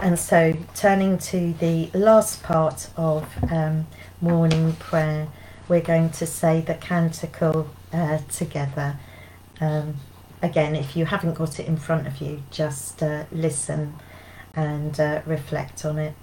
And 0.00 0.16
so, 0.16 0.56
turning 0.76 1.18
to 1.18 1.54
the 1.54 1.90
last 1.92 2.44
part 2.44 2.88
of 2.96 3.26
um, 3.50 3.88
morning 4.20 4.74
prayer, 4.74 5.26
we're 5.68 5.80
going 5.80 6.10
to 6.10 6.26
say 6.26 6.60
the 6.60 6.74
canticle 6.74 7.68
uh, 7.92 8.18
together. 8.30 8.96
Um, 9.60 9.96
again, 10.40 10.76
if 10.76 10.94
you 10.94 11.06
haven't 11.06 11.34
got 11.34 11.58
it 11.58 11.66
in 11.66 11.76
front 11.76 12.06
of 12.06 12.20
you, 12.20 12.44
just 12.52 13.02
uh, 13.02 13.24
listen 13.32 13.94
and 14.54 14.98
uh, 15.00 15.22
reflect 15.26 15.84
on 15.84 15.98
it. 15.98 16.14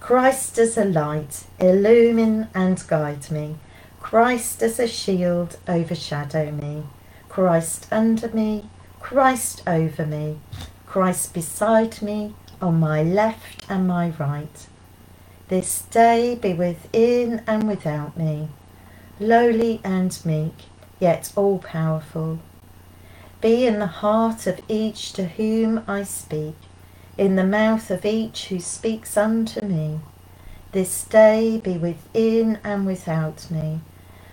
Christ 0.00 0.58
as 0.58 0.76
a 0.76 0.84
light, 0.84 1.44
illumine 1.60 2.48
and 2.54 2.82
guide 2.88 3.30
me. 3.30 3.56
Christ 4.00 4.64
as 4.64 4.80
a 4.80 4.88
shield, 4.88 5.58
overshadow 5.68 6.50
me. 6.50 6.82
Christ 7.28 7.86
under 7.92 8.28
me, 8.28 8.68
Christ 8.98 9.62
over 9.64 10.06
me, 10.06 10.40
Christ 10.86 11.34
beside 11.34 12.02
me, 12.02 12.34
on 12.60 12.80
my 12.80 13.02
left 13.02 13.64
and 13.68 13.86
my 13.86 14.10
right. 14.18 14.66
This 15.48 15.82
day 15.82 16.34
be 16.34 16.54
within 16.54 17.42
and 17.46 17.68
without 17.68 18.16
me, 18.16 18.48
lowly 19.20 19.80
and 19.84 20.18
meek, 20.24 20.54
yet 20.98 21.32
all 21.36 21.58
powerful. 21.58 22.40
Be 23.40 23.66
in 23.66 23.78
the 23.78 23.86
heart 23.86 24.46
of 24.46 24.60
each 24.68 25.12
to 25.12 25.26
whom 25.26 25.84
I 25.86 26.02
speak, 26.02 26.56
in 27.16 27.36
the 27.36 27.44
mouth 27.44 27.90
of 27.90 28.04
each 28.04 28.46
who 28.48 28.58
speaks 28.58 29.16
unto 29.16 29.64
me. 29.64 30.00
This 30.72 31.04
day 31.04 31.58
be 31.58 31.78
within 31.78 32.58
and 32.64 32.84
without 32.86 33.50
me, 33.50 33.80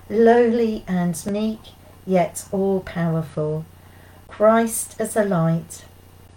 lowly 0.09 0.83
and 0.87 1.23
meek, 1.25 1.59
yet 2.05 2.45
all 2.51 2.79
powerful. 2.79 3.65
Christ 4.27 4.95
as 4.99 5.15
a 5.15 5.23
light, 5.23 5.85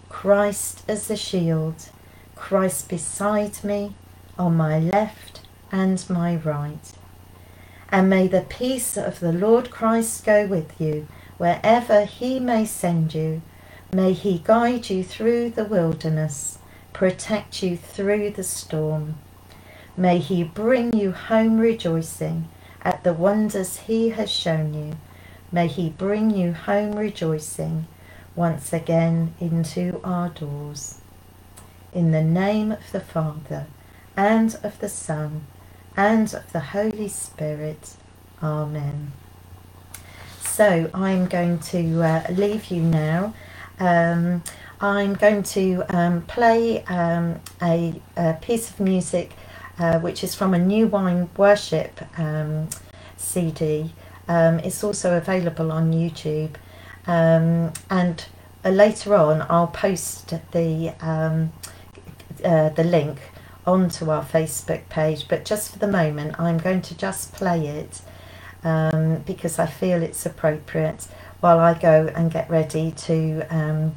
Christ 0.09 0.83
as 0.87 1.07
the 1.07 1.17
shield, 1.17 1.89
Christ 2.35 2.89
beside 2.89 3.63
me, 3.63 3.95
on 4.37 4.55
my 4.55 4.79
left 4.79 5.41
and 5.71 6.03
my 6.09 6.35
right. 6.35 6.93
And 7.89 8.09
may 8.09 8.27
the 8.27 8.41
peace 8.41 8.97
of 8.97 9.19
the 9.19 9.31
Lord 9.31 9.69
Christ 9.69 10.25
go 10.25 10.45
with 10.45 10.79
you 10.79 11.07
wherever 11.37 12.05
he 12.05 12.39
may 12.39 12.65
send 12.65 13.13
you. 13.13 13.41
May 13.93 14.13
he 14.13 14.41
guide 14.43 14.89
you 14.89 15.03
through 15.03 15.51
the 15.51 15.65
wilderness, 15.65 16.59
protect 16.93 17.63
you 17.63 17.77
through 17.77 18.31
the 18.31 18.43
storm. 18.43 19.15
May 19.95 20.19
he 20.19 20.43
bring 20.43 20.93
you 20.93 21.11
home 21.11 21.57
rejoicing 21.59 22.49
at 22.81 23.03
the 23.03 23.13
wonders 23.13 23.77
he 23.79 24.09
has 24.09 24.29
shown 24.29 24.73
you. 24.73 24.97
May 25.51 25.67
he 25.67 25.89
bring 25.89 26.31
you 26.31 26.53
home 26.53 26.93
rejoicing 26.93 27.87
once 28.37 28.71
again 28.71 29.33
into 29.39 29.99
our 30.03 30.29
doors. 30.29 31.01
In 31.91 32.11
the 32.11 32.23
name 32.23 32.71
of 32.71 32.91
the 32.91 32.99
Father, 32.99 33.65
and 34.15 34.57
of 34.61 34.79
the 34.79 34.87
Son, 34.87 35.47
and 35.97 36.31
of 36.33 36.51
the 36.53 36.59
Holy 36.59 37.07
Spirit. 37.07 37.95
Amen. 38.41 39.11
So 40.39 40.89
I'm 40.93 41.25
going 41.25 41.59
to 41.59 42.03
uh, 42.03 42.23
leave 42.29 42.67
you 42.67 42.83
now. 42.83 43.33
Um, 43.79 44.43
I'm 44.79 45.15
going 45.15 45.41
to 45.43 45.83
um, 45.89 46.21
play 46.21 46.83
um, 46.85 47.39
a, 47.61 47.99
a, 48.15 48.33
piece 48.33 48.69
of 48.69 48.79
music 48.79 49.33
uh, 49.79 49.99
which 49.99 50.23
is 50.23 50.35
from 50.35 50.53
a 50.53 50.59
New 50.59 50.87
Wine 50.87 51.29
Worship 51.37 51.99
um, 52.19 52.69
CD. 53.17 53.91
Um, 54.27 54.59
it's 54.59 54.83
also 54.83 55.17
available 55.17 55.71
on 55.71 55.93
YouTube. 55.93 56.55
Um, 57.07 57.73
and 57.89 58.25
uh, 58.63 58.69
later 58.69 59.15
on, 59.15 59.45
I'll 59.49 59.67
post 59.67 60.33
the 60.51 60.93
um, 60.99 61.53
uh, 62.43 62.69
the 62.69 62.83
link 62.83 63.19
onto 63.65 64.09
our 64.09 64.23
Facebook 64.23 64.87
page. 64.89 65.27
But 65.27 65.45
just 65.45 65.71
for 65.71 65.79
the 65.79 65.87
moment, 65.87 66.39
I'm 66.39 66.57
going 66.57 66.81
to 66.83 66.97
just 66.97 67.33
play 67.33 67.67
it 67.67 68.01
um, 68.63 69.19
because 69.25 69.59
I 69.59 69.65
feel 69.65 70.01
it's 70.03 70.25
appropriate 70.25 71.07
while 71.39 71.59
I 71.59 71.73
go 71.73 72.11
and 72.15 72.31
get 72.31 72.49
ready 72.49 72.91
to 72.91 73.41
um, 73.49 73.95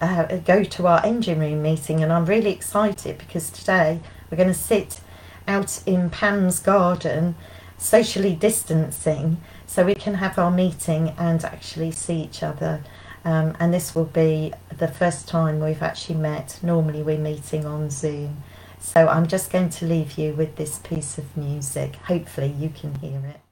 uh, 0.00 0.36
go 0.38 0.64
to 0.64 0.86
our 0.86 1.04
engine 1.04 1.40
room 1.40 1.62
meeting. 1.62 2.02
And 2.02 2.12
I'm 2.12 2.26
really 2.26 2.52
excited 2.52 3.18
because 3.18 3.50
today 3.50 4.00
we're 4.30 4.36
going 4.36 4.48
to 4.48 4.54
sit 4.54 5.00
out 5.46 5.82
in 5.86 6.10
Pam's 6.10 6.60
garden, 6.60 7.34
socially 7.78 8.34
distancing, 8.34 9.40
so 9.70 9.84
we 9.84 9.94
can 9.94 10.14
have 10.14 10.36
our 10.36 10.50
meeting 10.50 11.14
and 11.16 11.44
actually 11.44 11.92
see 11.92 12.22
each 12.22 12.42
other. 12.42 12.82
Um, 13.24 13.56
and 13.60 13.72
this 13.72 13.94
will 13.94 14.04
be 14.04 14.52
the 14.76 14.88
first 14.88 15.28
time 15.28 15.60
we've 15.60 15.80
actually 15.80 16.18
met. 16.18 16.58
Normally, 16.60 17.04
we're 17.04 17.18
meeting 17.18 17.64
on 17.64 17.88
Zoom. 17.88 18.42
So 18.80 19.06
I'm 19.06 19.28
just 19.28 19.52
going 19.52 19.70
to 19.70 19.86
leave 19.86 20.18
you 20.18 20.32
with 20.32 20.56
this 20.56 20.80
piece 20.80 21.18
of 21.18 21.36
music. 21.36 21.94
Hopefully, 21.94 22.52
you 22.58 22.70
can 22.70 22.96
hear 22.96 23.22
it. 23.24 23.49